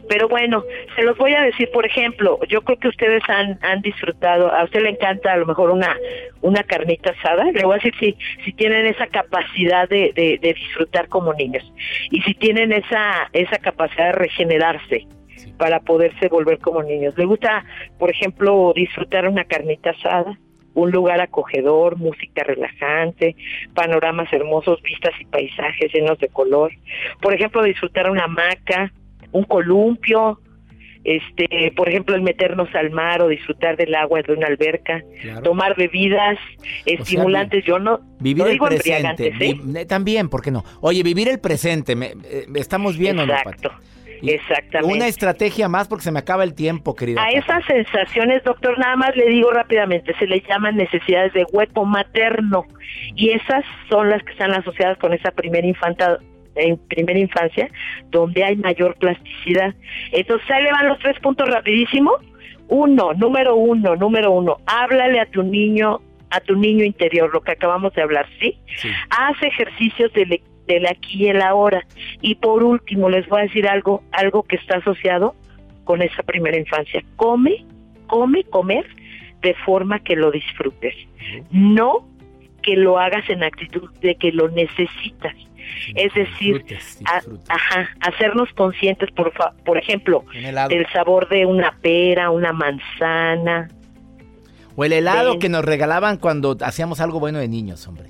Pero 0.10 0.28
bueno, 0.28 0.64
se 0.96 1.04
los 1.04 1.18
voy 1.18 1.34
a 1.34 1.42
decir, 1.44 1.70
por 1.72 1.86
ejemplo, 1.86 2.40
yo 2.50 2.62
creo 2.62 2.78
que 2.78 2.90
ustedes 2.90 3.24
han, 3.30 3.58
han 3.62 3.82
disfrutado, 3.82 4.54
a 4.54 4.66
usted 4.66 4.82
le 4.82 4.90
encanta 4.90 5.32
a 5.32 5.38
lo 5.38 5.46
mejor 5.46 5.72
una 5.72 5.96
una 6.42 6.62
carnita 6.64 7.12
asada, 7.12 7.46
le 7.46 7.64
voy 7.64 7.76
a 7.76 7.76
decir 7.76 7.94
si 8.00 8.18
si 8.44 8.52
tienen 8.52 8.86
esa 8.86 9.08
capacidad 9.08 9.88
de, 9.88 10.12
de, 10.14 10.38
de 10.42 10.54
disfrutar 10.54 11.08
como 11.08 11.34
niños 11.34 11.64
y 12.12 12.22
si 12.22 12.34
tienen 12.34 12.74
esa 12.74 13.30
esa 13.32 13.58
capacidad 13.60 14.08
de 14.08 14.12
regenerarse 14.14 15.08
para 15.58 15.80
poderse 15.80 16.28
volver 16.28 16.60
como 16.60 16.84
niños. 16.84 17.18
¿Le 17.18 17.26
gusta, 17.26 17.64
por 17.98 18.10
ejemplo, 18.10 18.74
disfrutar 18.76 19.28
una 19.28 19.46
carnita 19.46 19.92
asada? 19.92 20.38
Un 20.74 20.92
lugar 20.92 21.22
acogedor, 21.22 21.98
música 21.98 22.44
relajante, 22.44 23.36
panoramas 23.74 24.32
hermosos, 24.34 24.82
vistas 24.82 25.14
y 25.20 25.26
paisajes 25.26 25.94
llenos 25.94 26.18
de 26.20 26.30
color. 26.30 26.72
Por 27.22 27.34
ejemplo, 27.34 27.64
disfrutar 27.64 28.10
una 28.10 28.26
hamaca, 28.26 28.92
un 29.32 29.44
columpio, 29.44 30.40
este, 31.04 31.74
por 31.76 31.90
ejemplo, 31.90 32.16
el 32.16 32.22
meternos 32.22 32.74
al 32.74 32.90
mar 32.92 33.22
o 33.22 33.28
disfrutar 33.28 33.76
del 33.76 33.94
agua 33.94 34.22
de 34.22 34.34
una 34.34 34.48
alberca, 34.48 35.04
tomar 35.44 35.76
bebidas 35.76 36.38
estimulantes, 36.86 37.66
yo 37.66 37.78
no 37.78 38.00
vivir 38.20 38.44
no 38.46 38.50
el 38.50 38.58
presente, 38.58 39.34
¿eh? 39.40 39.86
también, 39.86 40.30
¿por 40.30 40.42
qué 40.42 40.52
no? 40.52 40.64
Oye, 40.80 41.04
vivir 41.04 41.28
el 41.28 41.40
presente, 41.40 41.96
me, 41.96 42.14
eh, 42.24 42.46
estamos 42.56 42.98
viendo, 42.98 43.24
Exacto. 43.24 43.72
Exactamente. 44.32 44.96
Una 44.96 45.08
estrategia 45.08 45.68
más 45.68 45.88
porque 45.88 46.04
se 46.04 46.12
me 46.12 46.20
acaba 46.20 46.44
el 46.44 46.54
tiempo, 46.54 46.96
querida. 46.96 47.24
A 47.24 47.30
esas 47.30 47.66
sensaciones, 47.66 48.44
doctor, 48.44 48.78
nada 48.80 48.96
más 48.96 49.16
le 49.16 49.28
digo 49.28 49.52
rápidamente, 49.52 50.14
se 50.18 50.28
le 50.28 50.42
llaman 50.48 50.78
necesidades 50.78 51.34
de 51.34 51.46
hueco 51.52 51.86
materno 51.86 52.66
y 53.16 53.32
esas 53.32 53.66
son 53.90 54.10
las 54.10 54.24
que 54.24 54.32
están 54.32 54.52
asociadas 54.54 54.98
con 54.98 55.14
esa 55.14 55.32
primera 55.32 55.68
infanta 55.68 56.20
en 56.56 56.78
primera 56.78 57.20
infancia, 57.20 57.68
donde 58.12 58.44
hay 58.44 58.56
mayor 58.56 58.96
plasticidad. 58.98 59.74
Entonces, 60.12 60.50
ahí 60.52 60.64
le 60.64 60.72
van 60.72 60.88
los 60.88 61.00
tres 61.00 61.20
puntos 61.20 61.50
rapidísimo. 61.50 62.12
Uno, 62.68 63.14
número 63.14 63.56
uno, 63.56 63.96
número 63.96 64.32
uno, 64.32 64.58
háblale 64.68 65.20
a 65.20 65.26
tu 65.26 65.42
niño, 65.42 66.00
a 66.30 66.40
tu 66.42 66.56
niño 66.56 66.86
interior, 66.86 67.32
lo 67.34 67.42
que 67.42 67.54
acabamos 67.54 67.94
de 67.94 68.04
hablar, 68.04 68.28
¿sí? 68.40 68.58
sí. 68.78 68.88
Haz 69.10 69.42
ejercicios 69.42 70.14
de 70.14 70.26
lectura 70.28 70.53
del 70.68 70.86
aquí 70.86 71.26
y 71.26 71.28
el 71.30 71.42
ahora. 71.42 71.86
Y 72.22 72.36
por 72.36 72.64
último, 72.64 73.10
les 73.10 73.28
voy 73.28 73.42
a 73.42 73.44
decir 73.44 73.68
algo, 73.68 74.04
algo 74.12 74.44
que 74.44 74.56
está 74.56 74.78
asociado 74.78 75.36
con 75.84 76.02
esa 76.02 76.24
primera 76.24 76.58
infancia. 76.58 77.04
Come, 77.16 77.66
come, 78.08 78.44
comer 78.46 78.86
de 79.42 79.54
forma 79.66 80.00
que 80.00 80.16
lo 80.16 80.32
disfrutes. 80.32 80.96
No 81.52 82.08
que 82.62 82.76
lo 82.76 82.98
hagas 82.98 83.30
en 83.30 83.44
actitud 83.44 83.92
de 84.00 84.16
que 84.16 84.32
lo 84.32 84.48
necesitas. 84.50 85.36
es 85.96 86.14
decir, 86.14 86.64
ajá, 87.50 87.90
hacernos 88.00 88.52
conscientes, 88.54 89.12
por, 89.12 89.34
por 89.66 89.78
ejemplo, 89.78 90.24
del 90.70 90.88
sabor 90.92 91.30
de 91.30 91.46
una 91.46 91.78
pera, 91.82 92.32
una 92.32 92.54
manzana. 92.54 93.70
O 94.76 94.84
el 94.86 94.94
helado 94.94 95.38
que 95.38 95.50
nos 95.50 95.64
regalaban 95.64 96.18
cuando 96.18 96.58
hacíamos 96.62 97.00
algo 97.00 97.20
bueno 97.20 97.40
de 97.40 97.48
niños, 97.48 97.88
hombre. 97.88 98.10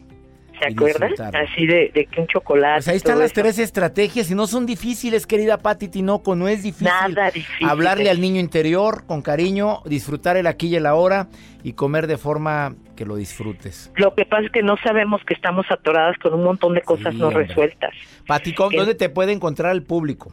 ¿Se 0.67 0.73
acuerdan? 0.73 1.36
Así 1.36 1.65
de, 1.65 1.91
que 2.12 2.21
un 2.21 2.28
chocolate. 2.28 2.78
Pues 2.78 2.88
ahí 2.88 2.97
están 2.97 3.19
las 3.19 3.34
tres 3.34 3.60
estrategias 3.60 4.30
y 4.30 4.36
no 4.36 4.47
son 4.47 4.65
difíciles, 4.65 5.26
querida 5.28 5.58
Pati 5.58 5.88
Tinoco, 5.88 6.36
no 6.36 6.47
es 6.47 6.63
difícil. 6.63 6.88
Nada 6.88 7.32
difícil. 7.32 7.67
Hablarle 7.67 8.10
al 8.10 8.21
niño 8.21 8.39
interior 8.39 9.06
con 9.06 9.21
cariño, 9.21 9.82
disfrutar 9.86 10.38
el 10.38 10.47
aquí 10.47 10.67
y 10.67 10.76
el 10.76 10.86
ahora 10.86 11.28
y 11.63 11.73
comer 11.73 12.08
de 12.08 12.17
forma 12.17 12.76
que 12.95 13.06
lo 13.06 13.15
disfrutes. 13.15 13.91
Lo 13.95 14.13
que 14.15 14.26
pasa 14.26 14.45
es 14.45 14.52
que 14.52 14.63
no 14.63 14.76
sabemos 14.84 15.21
que 15.26 15.34
estamos 15.34 15.65
atoradas 15.69 16.17
con 16.17 16.34
un 16.34 16.43
montón 16.43 16.73
de 16.73 16.82
cosas 16.82 17.13
no 17.15 17.30
resueltas. 17.30 17.93
Pati, 18.28 18.54
¿dónde 18.54 18.95
te 18.95 19.10
puede 19.10 19.32
encontrar 19.32 19.73
el 19.73 19.84
público? 19.84 20.32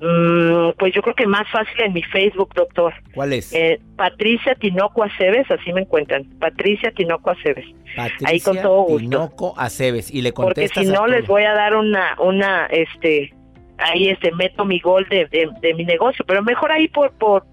Mm, 0.00 0.72
pues 0.78 0.92
yo 0.92 1.00
creo 1.00 1.14
que 1.14 1.26
más 1.26 1.50
fácil 1.50 1.80
en 1.80 1.94
mi 1.94 2.02
Facebook, 2.02 2.52
doctor. 2.54 2.92
¿Cuál 3.14 3.32
es? 3.32 3.52
Eh, 3.54 3.80
Patricia 3.96 4.54
Tinoco 4.54 5.02
Aceves, 5.02 5.50
así 5.50 5.72
me 5.72 5.82
encuentran. 5.82 6.24
Patricia 6.38 6.90
Tinoco 6.90 7.30
Aceves. 7.30 7.64
Patricia 7.96 8.28
Ahí 8.28 8.40
con 8.40 8.60
todo 8.60 8.82
gusto. 8.82 8.98
Tinoco 8.98 9.54
Aceves. 9.56 10.12
Y 10.12 10.20
le 10.20 10.32
Porque 10.32 10.68
si 10.68 10.84
no 10.84 11.06
les 11.06 11.26
voy 11.26 11.44
a 11.44 11.54
dar 11.54 11.76
una, 11.76 12.14
una, 12.20 12.66
este, 12.66 13.32
ahí 13.78 14.10
este, 14.10 14.32
meto 14.32 14.66
mi 14.66 14.80
gol 14.80 15.06
de, 15.08 15.26
de, 15.30 15.74
mi 15.74 15.86
negocio. 15.86 16.26
Pero 16.28 16.42
mejor 16.42 16.72
ahí 16.72 16.88
por, 16.88 17.12
por, 17.12 17.46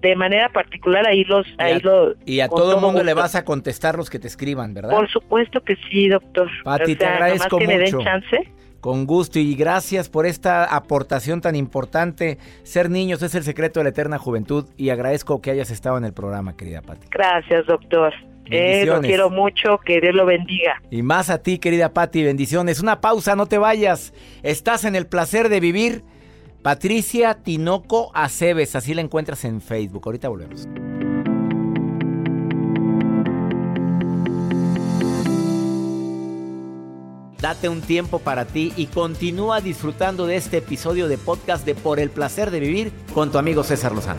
de 0.00 0.16
manera 0.16 0.48
particular 0.48 1.06
ahí 1.06 1.22
los, 1.22 1.46
y 1.46 1.54
ahí 1.58 1.72
a, 1.74 1.78
los. 1.78 2.16
Y 2.26 2.40
a 2.40 2.48
todo 2.48 2.74
el 2.74 2.80
mundo 2.80 3.04
le 3.04 3.14
vas 3.14 3.36
a 3.36 3.44
contestar 3.44 3.96
los 3.96 4.10
que 4.10 4.18
te 4.18 4.26
escriban, 4.26 4.74
¿verdad? 4.74 4.90
Por 4.90 5.08
supuesto 5.08 5.62
que 5.62 5.76
sí, 5.88 6.08
doctor. 6.08 6.50
Pati, 6.64 6.96
te 6.96 7.06
agradezco 7.06 7.58
que 7.58 7.66
mucho. 7.66 7.78
me 7.78 7.84
den 7.84 8.00
chance. 8.00 8.52
Con 8.86 9.04
gusto 9.04 9.40
y 9.40 9.56
gracias 9.56 10.08
por 10.08 10.26
esta 10.26 10.64
aportación 10.64 11.40
tan 11.40 11.56
importante. 11.56 12.38
Ser 12.62 12.88
niños 12.88 13.20
es 13.20 13.34
el 13.34 13.42
secreto 13.42 13.80
de 13.80 13.84
la 13.84 13.90
eterna 13.90 14.16
juventud 14.16 14.66
y 14.76 14.90
agradezco 14.90 15.42
que 15.42 15.50
hayas 15.50 15.72
estado 15.72 15.98
en 15.98 16.04
el 16.04 16.12
programa, 16.12 16.56
querida 16.56 16.82
Pati. 16.82 17.08
Gracias, 17.10 17.66
doctor. 17.66 18.14
Eh, 18.48 18.86
lo 18.86 19.00
quiero 19.00 19.28
mucho, 19.28 19.78
que 19.84 20.00
Dios 20.00 20.14
lo 20.14 20.24
bendiga. 20.24 20.80
Y 20.88 21.02
más 21.02 21.30
a 21.30 21.42
ti, 21.42 21.58
querida 21.58 21.92
Pati, 21.92 22.22
bendiciones. 22.22 22.80
Una 22.80 23.00
pausa, 23.00 23.34
no 23.34 23.46
te 23.46 23.58
vayas. 23.58 24.14
Estás 24.44 24.84
en 24.84 24.94
el 24.94 25.08
placer 25.08 25.48
de 25.48 25.58
vivir. 25.58 26.04
Patricia 26.62 27.34
Tinoco 27.42 28.12
Aceves, 28.14 28.76
así 28.76 28.94
la 28.94 29.00
encuentras 29.00 29.44
en 29.44 29.62
Facebook. 29.62 30.02
Ahorita 30.06 30.28
volvemos. 30.28 30.68
Date 37.46 37.68
un 37.68 37.80
tiempo 37.80 38.18
para 38.18 38.44
ti 38.44 38.72
y 38.76 38.86
continúa 38.86 39.60
disfrutando 39.60 40.26
de 40.26 40.34
este 40.34 40.56
episodio 40.56 41.06
de 41.06 41.16
podcast 41.16 41.64
de 41.64 41.76
Por 41.76 42.00
el 42.00 42.10
placer 42.10 42.50
de 42.50 42.58
vivir 42.58 42.92
con 43.14 43.30
tu 43.30 43.38
amigo 43.38 43.62
César 43.62 43.92
Lozano. 43.92 44.18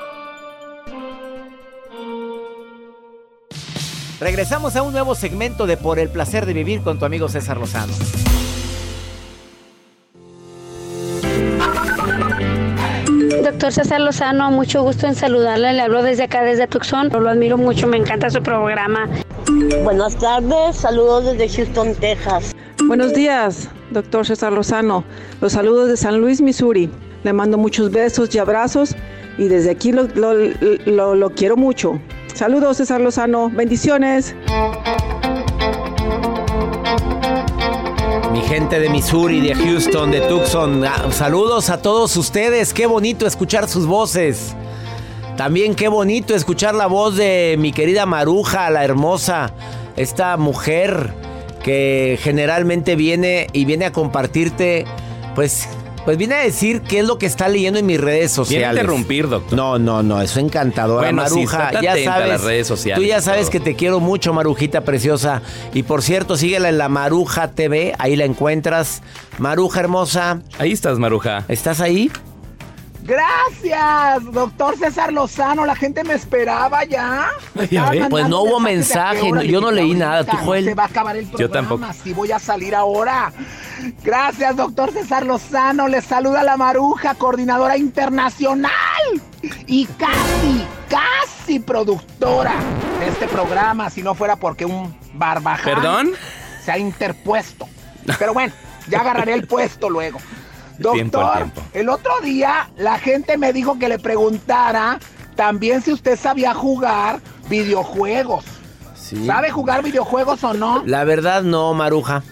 Regresamos 4.21 4.75
a 4.75 4.83
un 4.83 4.91
nuevo 4.91 5.15
segmento 5.15 5.65
de 5.65 5.77
Por 5.77 5.97
el 5.97 6.07
placer 6.07 6.45
de 6.45 6.53
vivir 6.53 6.83
con 6.83 6.99
tu 6.99 7.05
amigo 7.05 7.27
César 7.27 7.57
Lozano. 7.57 7.91
Doctor 13.43 13.71
César 13.71 13.99
Lozano, 13.99 14.51
mucho 14.51 14.83
gusto 14.83 15.07
en 15.07 15.15
saludarle. 15.15 15.73
Le 15.73 15.81
hablo 15.81 16.03
desde 16.03 16.25
acá, 16.25 16.43
desde 16.43 16.67
Tucson. 16.67 17.09
Lo 17.09 17.29
admiro 17.29 17.57
mucho, 17.57 17.87
me 17.87 17.97
encanta 17.97 18.29
su 18.29 18.43
programa. 18.43 19.09
Buenas 19.83 20.15
tardes, 20.17 20.75
saludos 20.75 21.25
desde 21.25 21.49
Houston, 21.49 21.95
Texas. 21.95 22.51
Buenos 22.85 23.15
días, 23.15 23.69
doctor 23.89 24.27
César 24.27 24.53
Lozano. 24.53 25.03
Los 25.41 25.53
saludos 25.53 25.89
de 25.89 25.97
San 25.97 26.21
Luis, 26.21 26.41
Missouri. 26.41 26.91
Le 27.23 27.33
mando 27.33 27.57
muchos 27.57 27.89
besos 27.89 28.35
y 28.35 28.37
abrazos 28.37 28.95
y 29.39 29.47
desde 29.47 29.71
aquí 29.71 29.91
lo, 29.91 30.07
lo, 30.13 31.15
lo 31.15 31.29
quiero 31.31 31.57
mucho. 31.57 31.99
Saludos, 32.33 32.77
César 32.77 33.01
Lozano. 33.01 33.49
Bendiciones. 33.49 34.35
Mi 38.31 38.41
gente 38.41 38.79
de 38.79 38.89
Missouri, 38.89 39.41
de 39.41 39.55
Houston, 39.55 40.11
de 40.11 40.21
Tucson, 40.21 40.83
ah, 40.85 41.11
saludos 41.11 41.69
a 41.69 41.81
todos 41.81 42.15
ustedes. 42.17 42.73
Qué 42.73 42.85
bonito 42.85 43.27
escuchar 43.27 43.67
sus 43.67 43.85
voces. 43.85 44.55
También 45.37 45.75
qué 45.75 45.87
bonito 45.87 46.35
escuchar 46.35 46.75
la 46.75 46.87
voz 46.87 47.15
de 47.15 47.55
mi 47.59 47.71
querida 47.71 48.05
Maruja, 48.05 48.69
la 48.69 48.83
hermosa, 48.83 49.53
esta 49.95 50.37
mujer 50.37 51.13
que 51.63 52.17
generalmente 52.21 52.95
viene 52.95 53.47
y 53.53 53.65
viene 53.65 53.85
a 53.85 53.91
compartirte, 53.91 54.85
pues 55.35 55.67
pues 56.05 56.17
vine 56.17 56.35
a 56.35 56.39
decir 56.39 56.81
qué 56.81 56.99
es 56.99 57.05
lo 57.05 57.17
que 57.17 57.25
está 57.25 57.47
leyendo 57.47 57.79
en 57.79 57.85
mis 57.85 57.99
redes 57.99 58.31
sociales. 58.31 58.69
Viene 58.69 58.79
a 58.79 58.83
interrumpir, 58.83 59.29
doctor. 59.29 59.57
No, 59.57 59.79
no, 59.79 60.01
no, 60.03 60.21
eso 60.21 60.39
encantadora. 60.39 61.07
Bueno, 61.07 61.23
Maruja, 61.23 61.69
sí, 61.69 61.77
ya 61.81 61.91
sabes. 61.91 62.07
A 62.07 62.27
las 62.27 62.43
redes 62.43 62.67
sociales 62.67 63.01
tú 63.01 63.07
ya 63.07 63.21
sabes 63.21 63.49
que 63.49 63.59
te 63.59 63.75
quiero 63.75 63.99
mucho, 63.99 64.33
Marujita 64.33 64.81
preciosa. 64.81 65.41
Y 65.73 65.83
por 65.83 66.01
cierto, 66.01 66.37
síguela 66.37 66.69
en 66.69 66.77
la 66.77 66.89
Maruja 66.89 67.49
TV, 67.51 67.93
ahí 67.99 68.15
la 68.15 68.25
encuentras. 68.25 69.01
Maruja 69.37 69.79
hermosa. 69.79 70.41
Ahí 70.57 70.71
estás, 70.71 70.99
Maruja. 70.99 71.45
¿Estás 71.47 71.81
ahí? 71.81 72.11
Gracias, 73.03 74.31
doctor 74.31 74.77
César 74.77 75.11
Lozano. 75.11 75.65
La 75.65 75.75
gente 75.75 76.03
me 76.03 76.13
esperaba 76.13 76.83
ya. 76.83 77.29
pues 78.09 78.29
no 78.29 78.41
hubo 78.41 78.59
mensaje. 78.59 79.29
yo 79.47 79.61
no 79.61 79.71
leí 79.71 79.93
nada. 79.93 80.23
¿Tú, 80.23 80.37
Joel? 80.37 80.65
Se 80.65 80.75
va 80.75 80.83
a 80.83 80.87
acabar 80.87 81.15
el 81.15 81.25
programa. 81.25 81.47
Yo 81.47 81.51
tampoco. 81.51 81.93
Sí 82.03 82.13
voy 82.13 82.31
a 82.31 82.39
salir 82.39 82.75
ahora. 82.75 83.31
Gracias, 84.03 84.55
doctor 84.55 84.91
César 84.91 85.25
Lozano. 85.25 85.87
Les 85.87 86.05
saluda 86.05 86.43
la 86.43 86.57
Maruja, 86.57 87.15
coordinadora 87.15 87.77
internacional. 87.77 88.71
Y 89.65 89.85
casi, 89.85 90.65
casi 90.87 91.59
productora 91.59 92.53
de 92.99 93.07
este 93.07 93.27
programa. 93.27 93.89
Si 93.89 94.03
no 94.03 94.13
fuera 94.13 94.35
porque 94.35 94.65
un 94.65 94.95
barbaján 95.13 95.75
¿Perdón? 95.75 96.11
se 96.63 96.71
ha 96.71 96.77
interpuesto. 96.77 97.67
Pero 98.19 98.33
bueno, 98.33 98.53
ya 98.87 99.01
agarraré 99.01 99.33
el 99.33 99.47
puesto 99.47 99.89
luego. 99.89 100.19
Doctor, 100.77 100.93
Tiempo 100.93 101.21
al 101.21 101.37
tiempo. 101.37 101.61
el 101.73 101.89
otro 101.89 102.19
día 102.21 102.69
la 102.77 102.97
gente 102.97 103.37
me 103.37 103.53
dijo 103.53 103.77
que 103.79 103.87
le 103.89 103.99
preguntara 103.99 104.99
también 105.35 105.81
si 105.81 105.91
usted 105.93 106.17
sabía 106.17 106.53
jugar 106.53 107.19
videojuegos. 107.49 108.45
Sí. 108.95 109.25
¿Sabe 109.25 109.49
jugar 109.51 109.83
videojuegos 109.83 110.43
o 110.43 110.53
no? 110.53 110.83
La 110.85 111.03
verdad, 111.03 111.41
no, 111.43 111.73
Maruja. 111.73 112.23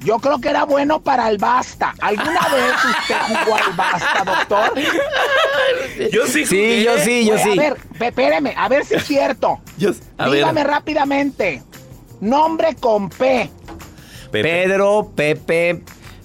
Yo 0.00 0.18
creo 0.18 0.38
que 0.38 0.50
era 0.50 0.64
bueno 0.64 1.00
para 1.02 1.30
el 1.30 1.38
basta. 1.38 1.94
¿Alguna 2.00 2.40
vez 2.52 2.74
usted 3.00 3.16
jugó 3.44 3.56
al 3.56 3.72
basta, 3.74 4.24
doctor? 4.24 4.72
Yo 6.12 6.26
sí. 6.26 6.44
Sí, 6.44 6.56
jugué. 6.56 6.82
yo 6.84 6.98
sí, 6.98 7.24
yo 7.26 7.34
Oye, 7.34 7.42
sí. 7.42 7.50
A 7.58 7.62
ver, 7.62 7.76
espéreme, 8.00 8.54
a 8.56 8.68
ver 8.68 8.84
si 8.84 8.94
es 8.94 9.04
cierto. 9.04 9.60
Yo- 9.78 9.92
a 10.18 10.24
ver. 10.28 10.34
Dígame 10.40 10.64
rápidamente. 10.64 11.62
Nombre 12.20 12.74
con 12.76 13.08
P. 13.08 13.50
Pepe. 14.30 14.42
Pedro, 14.42 15.10
Pepe. 15.14 15.82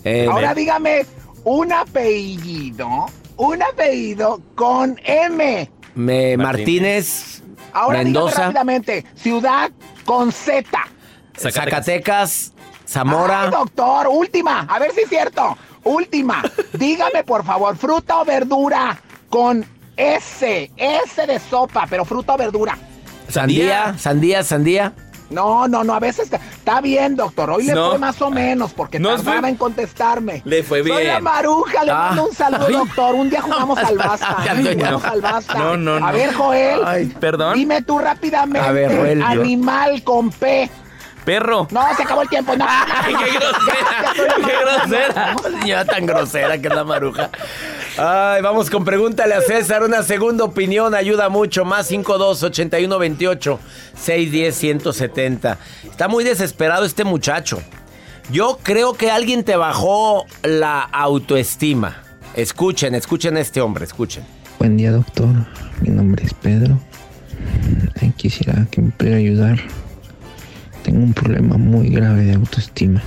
Eh, 0.10 0.28
Ahora 0.30 0.54
dígame 0.54 1.06
un 1.44 1.72
apellido. 1.72 3.06
Un 3.38 3.62
apellido 3.64 4.42
con 4.56 5.00
M. 5.04 5.70
me- 5.96 6.38
Martínez. 6.38 6.38
Martínez, 6.38 7.44
Ahora 7.74 8.00
dígame 8.00 8.04
Mendoza, 8.06 8.42
rápidamente. 8.44 9.06
Ciudad 9.16 9.72
con 10.06 10.32
Z. 10.32 10.64
Zacatecas. 11.38 11.54
Zacatecas, 11.54 12.54
Zamora. 12.88 13.44
Ay, 13.44 13.52
doctor, 13.52 14.08
última. 14.10 14.62
A 14.68 14.80
ver 14.80 14.92
si 14.94 15.02
es 15.02 15.10
cierto. 15.10 15.58
Última. 15.84 16.42
Dígame, 16.74 17.24
por 17.24 17.46
favor, 17.46 17.78
fruta 17.78 18.20
o 18.20 18.26
verdura 18.26 19.00
con 19.30 19.66
S. 19.96 20.72
S 20.76 21.28
de 21.28 21.40
sopa, 21.40 21.86
pero 21.90 22.04
fruta 22.04 22.34
o 22.34 22.38
verdura. 22.38 22.78
Sandía, 23.30 23.96
sandía, 23.98 24.44
sandía. 24.44 24.94
No, 25.30 25.68
no, 25.68 25.84
no, 25.84 25.94
a 25.94 26.00
veces 26.00 26.30
está, 26.32 26.82
bien, 26.82 27.16
doctor. 27.16 27.50
Hoy 27.52 27.64
le 27.66 27.74
No. 27.74 27.90
fue 27.92 28.00
más 28.00 28.22
o 28.22 28.30
menos 28.32 28.74
porque 28.74 29.00
Nos 29.00 29.18
tardaba 29.24 29.42
fue- 29.42 29.50
en 29.50 29.56
contestarme. 29.58 30.42
Le 30.46 30.64
fue 30.64 30.80
Soy 30.82 30.90
la 30.92 30.98
bien. 31.00 31.24
Maruja, 31.24 31.84
le 31.84 31.92
Ah. 31.92 31.96
mando 32.08 32.26
un 32.28 32.36
saludo, 32.36 32.66
Ay. 32.68 32.74
doctor. 32.74 33.16
Un 33.16 33.30
día 33.30 33.42
jugamos 33.42 33.78
al 33.84 33.98
basta. 33.98 34.36
Ay, 34.40 34.64
no. 34.64 34.72
jugamos 34.74 35.06
al 35.06 35.22
basta. 35.22 35.54
No, 35.54 35.78
no, 35.78 35.96
A 35.96 36.00
no. 36.00 36.12
ver, 36.14 36.34
Joel. 36.34 36.80
Ay, 36.86 37.06
Perdón. 37.20 37.54
Dime 37.56 37.82
tú 37.84 38.00
rápidamente. 38.00 38.68
A 38.68 38.72
ver, 38.72 38.96
Joel, 38.98 39.20
yo- 39.20 39.26
Animal 39.28 40.04
con 40.04 40.30
P. 40.32 40.70
Perro. 41.26 41.68
No, 41.70 41.82
se 41.96 42.04
acabó 42.04 42.24
el 42.24 42.30
tiempo. 42.30 42.56
No. 42.56 42.66
Ay, 43.04 43.14
qué 43.14 43.38
grosera. 43.38 44.14
Qué 44.36 44.54
grosera. 44.64 45.36
Señora 45.62 45.86
tan 45.86 46.06
grosera 46.08 46.58
que 46.58 46.68
es 46.70 46.74
la 46.74 46.84
maruja. 46.84 47.30
Ay, 48.02 48.42
vamos 48.42 48.70
con 48.70 48.86
pregúntale 48.86 49.34
a 49.34 49.42
César. 49.42 49.84
Una 49.84 50.04
segunda 50.04 50.46
opinión 50.46 50.96
ayuda 50.96 51.28
mucho. 51.28 51.66
Más 51.66 51.88
52 51.88 52.44
81 52.44 52.98
28 52.98 53.60
610 53.94 54.56
170. 54.56 55.58
Está 55.84 56.08
muy 56.08 56.24
desesperado 56.24 56.86
este 56.86 57.04
muchacho. 57.04 57.62
Yo 58.32 58.58
creo 58.64 58.94
que 58.94 59.12
alguien 59.12 59.44
te 59.44 59.58
bajó 59.58 60.26
la 60.44 60.80
autoestima. 60.80 62.02
Escuchen, 62.36 62.96
escuchen 62.96 63.36
a 63.36 63.42
este 63.42 63.60
hombre, 63.60 63.84
escuchen. 63.84 64.24
Buen 64.60 64.78
día, 64.78 64.94
doctor. 64.94 65.28
Mi 65.82 65.90
nombre 65.90 66.24
es 66.24 66.34
Pedro. 66.34 66.80
Quisiera 68.16 68.66
que 68.72 68.82
me 68.82 68.92
pudiera 68.92 69.18
ayudar. 69.18 69.60
Tengo 70.84 71.00
un 71.00 71.14
problema 71.14 71.58
muy 71.58 71.90
grave 71.90 72.24
de 72.24 72.36
autoestima. 72.36 73.04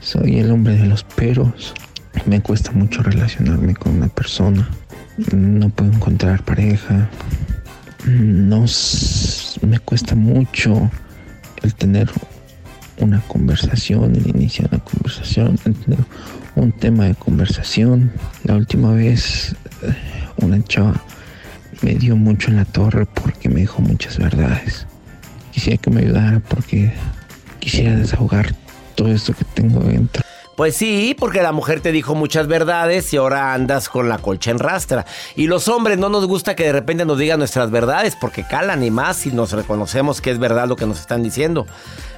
Soy 0.00 0.40
el 0.40 0.50
hombre 0.50 0.74
de 0.76 0.84
los 0.84 1.04
peros. 1.04 1.72
Me 2.26 2.40
cuesta 2.40 2.72
mucho 2.72 3.02
relacionarme 3.02 3.74
con 3.74 3.96
una 3.96 4.08
persona. 4.08 4.68
No 5.32 5.68
puedo 5.70 5.92
encontrar 5.92 6.44
pareja. 6.44 7.08
No 8.06 8.64
me 9.62 9.78
cuesta 9.80 10.14
mucho 10.14 10.90
el 11.62 11.74
tener 11.74 12.10
una 12.98 13.20
conversación, 13.22 14.14
el 14.16 14.28
iniciar 14.28 14.68
una 14.72 14.82
conversación, 14.82 15.58
el 15.64 15.74
tener 15.74 16.04
un 16.54 16.72
tema 16.72 17.06
de 17.06 17.14
conversación. 17.14 18.12
La 18.44 18.56
última 18.56 18.92
vez 18.92 19.54
eh, 19.82 19.94
una 20.42 20.62
chava 20.64 21.00
me 21.82 21.94
dio 21.94 22.16
mucho 22.16 22.50
en 22.50 22.56
la 22.56 22.64
torre 22.64 23.06
porque 23.06 23.48
me 23.48 23.60
dijo 23.60 23.80
muchas 23.80 24.18
verdades. 24.18 24.86
Quisiera 25.52 25.78
que 25.78 25.90
me 25.90 26.00
ayudara 26.02 26.40
porque 26.40 26.92
quisiera 27.60 27.96
desahogar 27.96 28.54
todo 28.94 29.08
esto 29.08 29.32
que 29.32 29.44
tengo 29.54 29.80
dentro. 29.80 30.22
Pues 30.58 30.74
sí, 30.74 31.14
porque 31.16 31.40
la 31.40 31.52
mujer 31.52 31.80
te 31.80 31.92
dijo 31.92 32.16
muchas 32.16 32.48
verdades 32.48 33.14
y 33.14 33.16
ahora 33.16 33.54
andas 33.54 33.88
con 33.88 34.08
la 34.08 34.18
colcha 34.18 34.50
en 34.50 34.58
rastra. 34.58 35.06
Y 35.36 35.46
los 35.46 35.68
hombres 35.68 35.98
no 35.98 36.08
nos 36.08 36.26
gusta 36.26 36.56
que 36.56 36.64
de 36.64 36.72
repente 36.72 37.04
nos 37.04 37.16
digan 37.16 37.38
nuestras 37.38 37.70
verdades 37.70 38.16
porque 38.16 38.42
calan 38.42 38.82
y 38.82 38.90
más 38.90 39.18
si 39.18 39.30
nos 39.30 39.52
reconocemos 39.52 40.20
que 40.20 40.32
es 40.32 40.40
verdad 40.40 40.66
lo 40.66 40.74
que 40.74 40.84
nos 40.84 40.98
están 40.98 41.22
diciendo. 41.22 41.64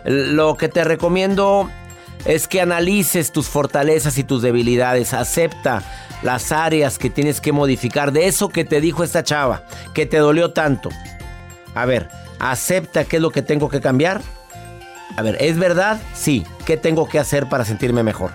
Lo 0.07 0.57
que 0.57 0.71
te 0.71 0.85
recomiendo 0.85 1.71
es 2.25 2.49
que 2.49 2.63
analices 2.63 3.31
tus 3.31 3.47
fortalezas 3.47 4.17
y 4.17 4.25
tus 4.25 4.41
debilidades. 4.41 5.13
Acepta 5.13 5.83
las 6.23 6.51
áreas 6.51 6.99
que 6.99 7.11
tienes 7.11 7.43
que 7.43 7.53
modificar 7.53 8.11
de 8.11 8.27
eso 8.27 8.49
que 8.49 8.65
te 8.65 8.81
dijo 8.81 9.05
esta 9.05 9.23
chava, 9.23 9.65
que 9.93 10.07
te 10.07 10.17
dolió 10.17 10.55
tanto. 10.55 10.89
A 11.75 11.85
ver, 11.85 12.09
acepta 12.39 13.05
qué 13.05 13.17
es 13.17 13.23
lo 13.23 13.33
que 13.33 13.43
tengo 13.43 13.69
que 13.69 13.83
cambiar 13.83 14.23
a 15.17 15.23
ver, 15.23 15.37
¿es 15.41 15.59
verdad? 15.59 16.01
Sí. 16.15 16.47
¿Qué 16.65 16.77
tengo 16.77 17.09
que 17.09 17.19
hacer 17.19 17.49
para 17.49 17.65
sentirme 17.65 18.03
mejor? 18.03 18.31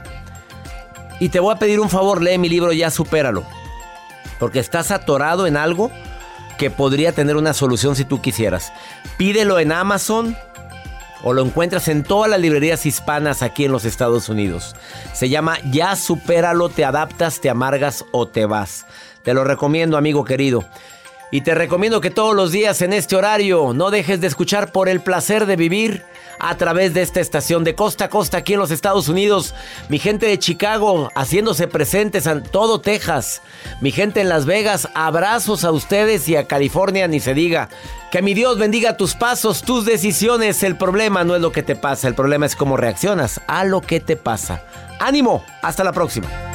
Y 1.20 1.30
te 1.30 1.40
voy 1.40 1.54
a 1.54 1.60
pedir 1.60 1.80
un 1.80 1.90
favor, 1.90 2.22
lee 2.22 2.38
mi 2.38 2.50
libro 2.50 2.74
Ya 2.74 2.92
Supéralo. 2.92 3.44
Porque 4.40 4.60
estás 4.60 4.92
atorado 4.92 5.48
en 5.48 5.56
algo 5.56 5.92
que 6.58 6.70
podría 6.70 7.12
tener 7.12 7.38
una 7.38 7.54
solución 7.54 7.96
si 7.96 8.06
tú 8.06 8.22
quisieras. 8.22 8.74
Pídelo 9.18 9.60
en 9.60 9.72
Amazon 9.72 10.36
o 11.24 11.34
lo 11.34 11.44
encuentras 11.44 11.88
en 11.88 12.04
todas 12.04 12.30
las 12.30 12.40
librerías 12.40 12.86
hispanas 12.86 13.42
aquí 13.42 13.66
en 13.66 13.72
los 13.72 13.86
Estados 13.86 14.30
Unidos. 14.30 14.76
Se 15.14 15.30
llama 15.30 15.58
Ya 15.72 15.96
Supéralo, 15.96 16.70
te 16.70 16.86
adaptas, 16.86 17.40
te 17.40 17.50
amargas 17.50 18.06
o 18.12 18.28
te 18.28 18.46
vas. 18.46 18.86
Te 19.24 19.34
lo 19.34 19.44
recomiendo, 19.44 19.98
amigo 19.98 20.24
querido. 20.24 20.66
Y 21.32 21.42
te 21.42 21.56
recomiendo 21.56 22.02
que 22.02 22.12
todos 22.12 22.36
los 22.36 22.52
días 22.52 22.82
en 22.82 22.94
este 22.94 23.16
horario 23.16 23.74
no 23.74 23.90
dejes 23.90 24.22
de 24.22 24.28
escuchar 24.28 24.72
por 24.72 24.88
el 24.88 25.02
placer 25.02 25.46
de 25.46 25.56
vivir 25.56 26.04
a 26.40 26.56
través 26.58 26.94
de 26.94 27.02
esta 27.02 27.20
estación 27.20 27.64
de 27.64 27.76
costa 27.76 28.06
a 28.06 28.10
costa 28.10 28.38
aquí 28.38 28.54
en 28.54 28.60
los 28.60 28.72
Estados 28.72 29.10
Unidos. 29.10 29.54
Mi 29.90 30.00
gente 30.00 30.26
de 30.28 30.40
Chicago 30.40 31.10
haciéndose 31.16 31.68
presentes 31.68 32.26
en 32.26 32.44
todo 32.44 32.82
Texas. 32.82 33.42
Mi 33.82 33.92
gente 33.92 34.22
en 34.22 34.30
Las 34.30 34.46
Vegas, 34.46 34.90
abrazos 34.94 35.64
a 35.64 35.72
ustedes 35.72 36.28
y 36.30 36.36
a 36.36 36.48
California, 36.48 37.08
ni 37.08 37.20
se 37.20 37.34
diga. 37.34 37.70
Que 38.12 38.22
mi 38.22 38.34
Dios 38.34 38.58
bendiga 38.58 38.98
tus 38.98 39.16
pasos, 39.16 39.62
tus 39.62 39.86
decisiones. 39.86 40.64
El 40.64 40.78
problema 40.78 41.24
no 41.24 41.36
es 41.36 41.42
lo 41.42 41.52
que 41.52 41.64
te 41.64 41.76
pasa, 41.76 42.08
el 42.08 42.16
problema 42.16 42.46
es 42.46 42.56
cómo 42.56 42.78
reaccionas 42.78 43.42
a 43.48 43.64
lo 43.64 43.82
que 43.82 44.00
te 44.00 44.16
pasa. 44.16 44.64
Ánimo, 45.00 45.44
hasta 45.62 45.84
la 45.84 45.92
próxima. 45.92 46.55